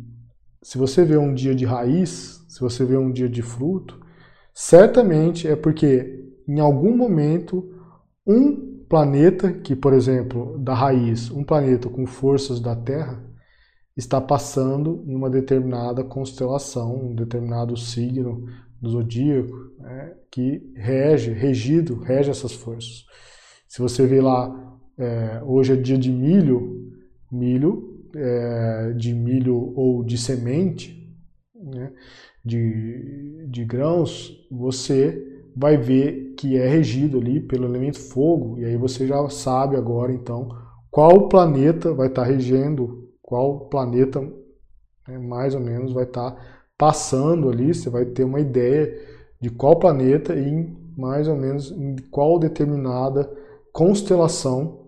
se 0.61 0.77
você 0.77 1.05
vê 1.05 1.17
um 1.17 1.33
dia 1.33 1.55
de 1.55 1.65
raiz, 1.65 2.45
se 2.49 2.59
você 2.59 2.83
vê 2.83 2.97
um 2.97 3.11
dia 3.11 3.29
de 3.29 3.41
fruto, 3.41 3.99
certamente 4.53 5.47
é 5.47 5.55
porque 5.55 6.25
em 6.47 6.59
algum 6.59 6.95
momento 6.95 7.73
um 8.27 8.83
planeta, 8.89 9.53
que 9.53 9.75
por 9.75 9.93
exemplo, 9.93 10.57
da 10.59 10.73
raiz, 10.73 11.31
um 11.31 11.43
planeta 11.43 11.87
com 11.87 12.05
forças 12.05 12.59
da 12.59 12.75
Terra, 12.75 13.23
está 13.95 14.19
passando 14.19 15.03
em 15.05 15.15
uma 15.15 15.29
determinada 15.29 16.03
constelação, 16.03 16.95
um 16.95 17.15
determinado 17.15 17.77
signo 17.77 18.45
do 18.81 18.89
zodíaco, 18.89 19.71
né, 19.79 20.13
que 20.31 20.71
rege, 20.75 21.31
regido, 21.31 21.95
rege 21.95 22.31
essas 22.31 22.53
forças. 22.53 23.05
Se 23.67 23.81
você 23.81 24.05
vê 24.05 24.21
lá, 24.21 24.79
é, 24.97 25.41
hoje 25.45 25.73
é 25.73 25.75
dia 25.75 25.97
de 25.97 26.11
milho, 26.11 26.93
milho 27.31 28.07
é, 28.15 28.93
de 28.93 29.13
milho 29.13 29.73
ou 29.75 30.03
de 30.03 30.17
semente, 30.17 31.13
né, 31.55 31.91
de, 32.43 33.45
de 33.47 33.65
grãos, 33.65 34.47
você 34.49 35.25
vai 35.55 35.77
ver 35.77 36.33
que 36.37 36.57
é 36.57 36.67
regido 36.67 37.19
ali 37.19 37.39
pelo 37.39 37.65
elemento 37.65 37.99
fogo, 37.99 38.57
e 38.59 38.65
aí 38.65 38.77
você 38.77 39.05
já 39.05 39.27
sabe 39.29 39.75
agora 39.75 40.13
então 40.13 40.47
qual 40.89 41.27
planeta 41.27 41.93
vai 41.93 42.07
estar 42.07 42.23
tá 42.23 42.27
regendo, 42.27 43.09
qual 43.21 43.67
planeta 43.69 44.21
né, 45.07 45.17
mais 45.19 45.53
ou 45.53 45.61
menos 45.61 45.93
vai 45.93 46.05
estar 46.05 46.31
tá 46.31 46.58
passando 46.79 47.49
ali, 47.49 47.75
você 47.75 47.89
vai 47.89 48.05
ter 48.05 48.23
uma 48.23 48.39
ideia 48.39 48.97
de 49.41 49.49
qual 49.49 49.77
planeta 49.77 50.33
e 50.33 50.47
em, 50.47 50.77
mais 50.97 51.27
ou 51.27 51.35
menos 51.35 51.71
em 51.71 51.97
qual 52.09 52.39
determinada 52.39 53.29
constelação 53.73 54.87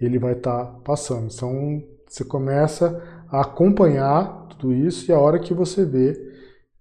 ele 0.00 0.18
vai 0.18 0.32
estar 0.32 0.64
tá 0.64 0.80
passando. 0.84 1.30
São 1.30 1.80
você 2.08 2.24
começa 2.24 3.00
a 3.28 3.42
acompanhar 3.42 4.48
tudo 4.48 4.72
isso 4.72 5.10
e 5.10 5.14
a 5.14 5.18
hora 5.18 5.38
que 5.38 5.54
você 5.54 5.84
vê, 5.84 6.16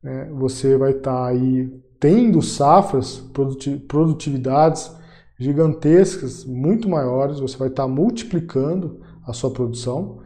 né, 0.02 0.28
você 0.32 0.76
vai 0.76 0.92
estar 0.92 1.12
tá 1.12 1.28
aí 1.28 1.72
tendo 2.00 2.42
safras, 2.42 3.24
produtividades 3.88 4.92
gigantescas, 5.40 6.44
muito 6.46 6.90
maiores, 6.90 7.40
você 7.40 7.58
vai 7.58 7.68
estar 7.68 7.88
multiplicando 7.88 9.02
a 9.26 9.34
sua 9.34 9.52
produção, 9.52 10.20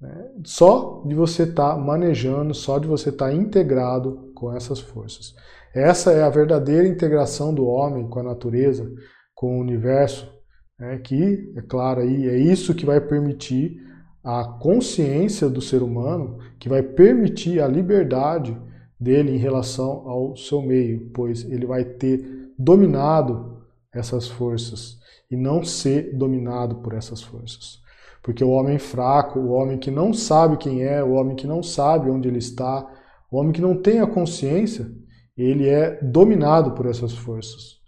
né? 0.00 0.30
só 0.44 1.02
de 1.06 1.14
você 1.14 1.42
estar 1.42 1.76
manejando, 1.76 2.54
só 2.54 2.78
de 2.78 2.88
você 2.88 3.10
estar 3.10 3.32
integrado 3.32 4.32
com 4.34 4.52
essas 4.54 4.80
forças. 4.80 5.34
Essa 5.74 6.12
é 6.12 6.22
a 6.22 6.30
verdadeira 6.30 6.88
integração 6.88 7.54
do 7.54 7.66
homem 7.66 8.08
com 8.08 8.18
a 8.18 8.24
natureza, 8.24 8.90
com 9.34 9.58
o 9.58 9.60
universo, 9.60 10.32
né? 10.78 10.98
que, 10.98 11.52
é 11.56 11.62
claro, 11.62 12.00
aí, 12.00 12.28
é 12.28 12.38
isso 12.38 12.74
que 12.74 12.86
vai 12.86 13.00
permitir 13.00 13.78
a 14.22 14.44
consciência 14.44 15.48
do 15.48 15.60
ser 15.60 15.82
humano, 15.82 16.38
que 16.58 16.68
vai 16.68 16.82
permitir 16.82 17.60
a 17.60 17.68
liberdade 17.68 18.56
dele 18.98 19.32
em 19.32 19.38
relação 19.38 20.08
ao 20.08 20.36
seu 20.36 20.60
meio, 20.60 21.10
pois 21.14 21.44
ele 21.44 21.66
vai 21.66 21.84
ter 21.84 22.52
dominado 22.58 23.58
essas 23.92 24.28
forças 24.28 24.98
e 25.30 25.36
não 25.36 25.64
ser 25.64 26.14
dominado 26.16 26.76
por 26.76 26.92
essas 26.92 27.22
forças. 27.22 27.80
Porque 28.22 28.44
o 28.44 28.50
homem 28.50 28.78
fraco, 28.78 29.38
o 29.38 29.50
homem 29.50 29.78
que 29.78 29.90
não 29.90 30.12
sabe 30.12 30.56
quem 30.56 30.82
é, 30.82 31.02
o 31.02 31.12
homem 31.12 31.34
que 31.34 31.46
não 31.46 31.62
sabe 31.62 32.10
onde 32.10 32.28
ele 32.28 32.38
está, 32.38 32.86
o 33.30 33.38
homem 33.38 33.52
que 33.52 33.60
não 33.60 33.80
tem 33.80 34.00
a 34.00 34.06
consciência, 34.06 34.90
ele 35.36 35.68
é 35.68 35.98
dominado 36.02 36.72
por 36.72 36.86
essas 36.86 37.12
forças. 37.12 37.78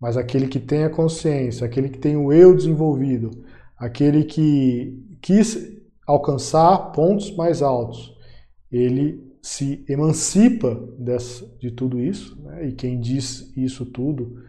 Mas 0.00 0.16
aquele 0.16 0.48
que 0.48 0.60
tem 0.60 0.84
a 0.84 0.90
consciência, 0.90 1.66
aquele 1.66 1.88
que 1.88 1.98
tem 1.98 2.16
o 2.16 2.32
eu 2.32 2.54
desenvolvido, 2.54 3.30
aquele 3.76 4.24
que 4.24 5.00
quis 5.20 5.58
alcançar 6.06 6.92
pontos 6.92 7.34
mais 7.34 7.62
altos, 7.62 8.14
ele 8.70 9.32
se 9.42 9.84
emancipa 9.88 10.74
dessa, 10.98 11.46
de 11.58 11.70
tudo 11.70 12.00
isso, 12.00 12.40
né? 12.42 12.68
e 12.68 12.72
quem 12.72 13.00
diz 13.00 13.52
isso 13.56 13.84
tudo, 13.86 14.40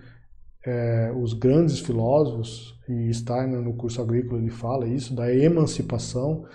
é, 0.65 1.12
os 1.19 1.34
grandes 1.34 1.80
filósofos, 1.80 2.73
e 2.88 3.13
Steiner 3.13 3.62
no 3.62 3.74
curso 3.74 4.02
agrícola 4.02 4.41
ele 4.41 4.50
fala 4.50 4.88
isso, 4.88 5.15
da 5.15 5.34
emancipação, 5.34 6.46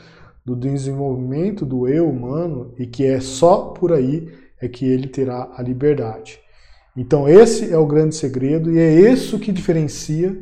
do 0.45 0.57
desenvolvimento 0.57 1.67
do 1.67 1.87
eu 1.87 2.09
humano, 2.09 2.73
e 2.79 2.87
que 2.87 3.05
é 3.05 3.21
só 3.21 3.69
por 3.69 3.93
aí 3.93 4.33
é 4.61 4.69
que 4.69 4.85
ele 4.85 5.07
terá 5.09 5.53
a 5.57 5.63
liberdade. 5.63 6.41
Então 6.97 7.29
esse 7.29 7.73
é 7.73 7.79
o 7.79 7.87
grande 7.87 8.15
segredo 8.15 8.73
e 8.73 8.79
é 8.79 9.11
isso 9.11 9.39
que 9.39 9.53
diferencia 9.53 10.37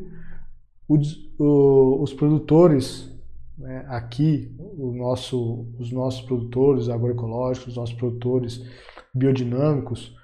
os, 0.88 1.18
os 1.38 2.14
produtores 2.14 3.12
né, 3.58 3.84
aqui, 3.88 4.54
nosso, 4.76 5.66
os 5.78 5.90
nossos 5.90 6.22
produtores 6.22 6.88
agroecológicos, 6.88 7.68
os 7.68 7.76
nossos 7.76 7.94
produtores 7.94 8.64
biodinâmicos, 9.14 10.14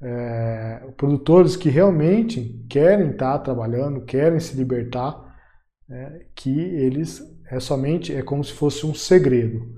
é, 0.00 0.92
produtores 0.96 1.56
que 1.56 1.68
realmente 1.68 2.64
querem 2.68 3.10
estar 3.10 3.38
trabalhando, 3.40 4.04
querem 4.04 4.38
se 4.38 4.56
libertar, 4.56 5.36
é, 5.90 6.26
que 6.34 6.58
eles 6.58 7.22
é 7.50 7.58
somente 7.58 8.14
é 8.14 8.22
como 8.22 8.44
se 8.44 8.52
fosse 8.52 8.86
um 8.86 8.94
segredo. 8.94 9.74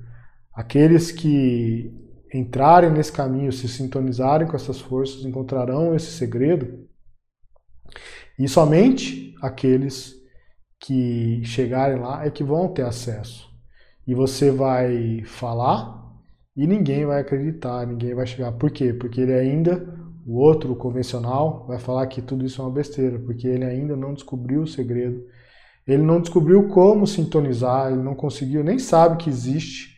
Aqueles 0.53 1.13
que 1.13 1.95
entrarem 2.35 2.91
nesse 2.91 3.13
caminho, 3.13 3.53
se 3.53 3.69
sintonizarem 3.69 4.47
com 4.47 4.57
essas 4.57 4.81
forças, 4.81 5.25
encontrarão 5.25 5.95
esse 5.95 6.11
segredo. 6.13 6.89
E 8.39 8.49
somente 8.49 9.35
aqueles 9.41 10.15
que 10.81 11.43
chegarem 11.45 11.99
lá 11.99 12.25
é 12.25 12.31
que 12.31 12.43
vão 12.43 12.69
ter 12.69 12.83
acesso. 12.83 13.49
E 14.07 14.15
você 14.15 14.51
vai 14.51 15.23
falar 15.25 16.01
e 16.57 16.67
ninguém 16.67 17.05
vai 17.05 17.21
acreditar, 17.21 17.87
ninguém 17.87 18.15
vai 18.15 18.27
chegar. 18.27 18.53
Por 18.53 18.71
quê? 18.71 18.93
Porque 18.93 19.21
ele 19.21 19.35
ainda, 19.35 19.87
o 20.31 20.37
outro, 20.37 20.73
o 20.73 20.77
convencional, 20.77 21.67
vai 21.67 21.81
falar 21.81 22.07
que 22.07 22.23
tudo 22.23 22.47
isso 22.47 22.63
é 22.63 22.65
uma 22.65 22.71
besteira, 22.71 23.19
porque 23.19 23.49
ele 23.49 23.65
ainda 23.65 23.97
não 23.97 24.15
descobriu 24.15 24.63
o 24.63 24.67
segredo. 24.67 25.27
Ele 25.85 26.05
não 26.05 26.21
descobriu 26.21 26.69
como 26.69 27.05
sintonizar, 27.05 27.91
ele 27.91 28.01
não 28.01 28.15
conseguiu, 28.15 28.63
nem 28.63 28.79
sabe 28.79 29.17
que 29.17 29.29
existe 29.29 29.97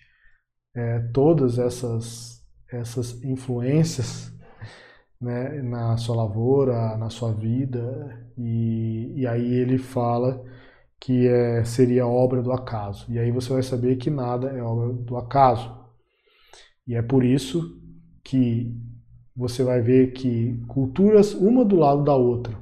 é, 0.74 1.00
todas 1.12 1.58
essas, 1.58 2.40
essas 2.72 3.22
influências 3.22 4.32
né, 5.20 5.60
na 5.60 5.98
sua 5.98 6.16
lavoura, 6.16 6.96
na 6.96 7.10
sua 7.10 7.34
vida, 7.34 8.26
e, 8.38 9.12
e 9.14 9.26
aí 9.26 9.52
ele 9.52 9.76
fala 9.76 10.42
que 10.98 11.28
é, 11.28 11.62
seria 11.62 12.06
obra 12.06 12.40
do 12.40 12.52
acaso. 12.52 13.04
E 13.12 13.18
aí 13.18 13.30
você 13.30 13.52
vai 13.52 13.62
saber 13.62 13.96
que 13.96 14.08
nada 14.08 14.48
é 14.48 14.62
obra 14.62 14.94
do 14.94 15.14
acaso. 15.18 15.70
E 16.86 16.94
é 16.94 17.02
por 17.02 17.22
isso 17.22 17.78
que 18.24 18.74
você 19.36 19.62
vai 19.62 19.80
ver 19.80 20.12
que 20.12 20.60
culturas, 20.68 21.34
uma 21.34 21.64
do 21.64 21.76
lado 21.76 22.04
da 22.04 22.14
outra, 22.14 22.54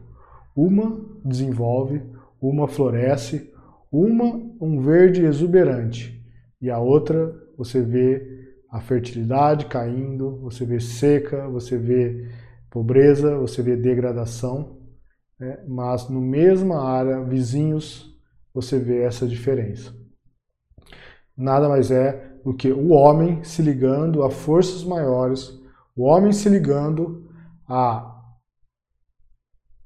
uma 0.54 1.00
desenvolve, 1.24 2.02
uma 2.40 2.68
floresce, 2.68 3.50
uma 3.90 4.40
um 4.60 4.80
verde 4.80 5.24
exuberante 5.24 6.20
e 6.60 6.70
a 6.70 6.78
outra 6.78 7.34
você 7.56 7.80
vê 7.80 8.38
a 8.70 8.80
fertilidade 8.80 9.66
caindo, 9.66 10.38
você 10.42 10.64
vê 10.64 10.78
seca, 10.78 11.48
você 11.48 11.76
vê 11.76 12.28
pobreza, 12.70 13.36
você 13.36 13.62
vê 13.62 13.76
degradação, 13.76 14.78
né? 15.38 15.58
mas 15.66 16.08
no 16.08 16.20
mesma 16.20 16.80
área, 16.80 17.22
vizinhos 17.22 18.16
você 18.54 18.78
vê 18.78 19.02
essa 19.02 19.26
diferença. 19.26 19.92
Nada 21.36 21.68
mais 21.68 21.90
é 21.90 22.38
do 22.44 22.54
que 22.54 22.70
o 22.70 22.90
homem 22.90 23.42
se 23.42 23.62
ligando 23.62 24.22
a 24.22 24.30
forças 24.30 24.84
maiores, 24.84 25.59
o 26.00 26.04
homem 26.04 26.32
se 26.32 26.48
ligando 26.48 27.28
a, 27.68 28.22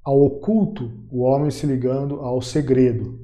ao 0.01 0.21
oculto, 0.21 0.89
o 1.11 1.23
homem 1.23 1.51
se 1.51 1.67
ligando 1.67 2.21
ao 2.21 2.41
segredo, 2.41 3.19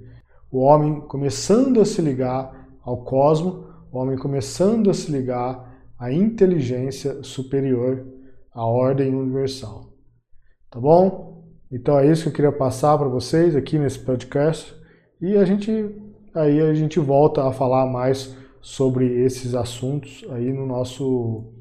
o 0.51 0.60
homem 0.60 0.99
começando 0.99 1.80
a 1.80 1.86
se 1.86 2.01
ligar 2.01 2.67
ao 2.84 3.06
cosmo, 3.06 3.65
o 3.89 3.97
homem 3.97 4.17
começando 4.17 4.89
a 4.89 4.93
se 4.93 5.10
ligar 5.10 5.89
à 5.97 6.12
inteligência 6.12 7.23
superior, 7.23 8.06
à 8.54 8.65
ordem 8.65 9.15
universal. 9.15 9.93
Tá 10.69 10.77
bom? 10.77 11.45
Então 11.71 11.97
é 11.97 12.12
isso 12.12 12.23
que 12.23 12.30
eu 12.30 12.34
queria 12.34 12.51
passar 12.51 12.97
para 12.97 13.08
vocês 13.08 13.56
aqui 13.56 13.80
nesse 13.80 13.99
podcast. 13.99 14.75
E 15.21 15.38
a 15.38 15.45
gente 15.45 15.95
aí 16.36 16.60
a 16.60 16.73
gente 16.73 16.99
volta 16.99 17.47
a 17.47 17.54
falar 17.54 17.86
mais 17.86 18.36
sobre 18.60 19.23
esses 19.23 19.56
assuntos 19.56 20.25
aí 20.30 20.51
no 20.51 20.65
nosso 20.65 21.61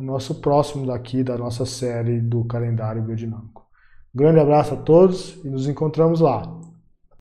no 0.00 0.12
nosso 0.12 0.40
próximo 0.40 0.86
daqui 0.86 1.22
da 1.22 1.36
nossa 1.36 1.66
série 1.66 2.20
do 2.20 2.44
calendário 2.44 3.02
biodinâmico. 3.02 3.66
grande 4.14 4.40
abraço 4.40 4.74
a 4.74 4.76
todos 4.78 5.38
e 5.44 5.48
nos 5.48 5.68
encontramos 5.68 6.20
lá. 6.20 6.42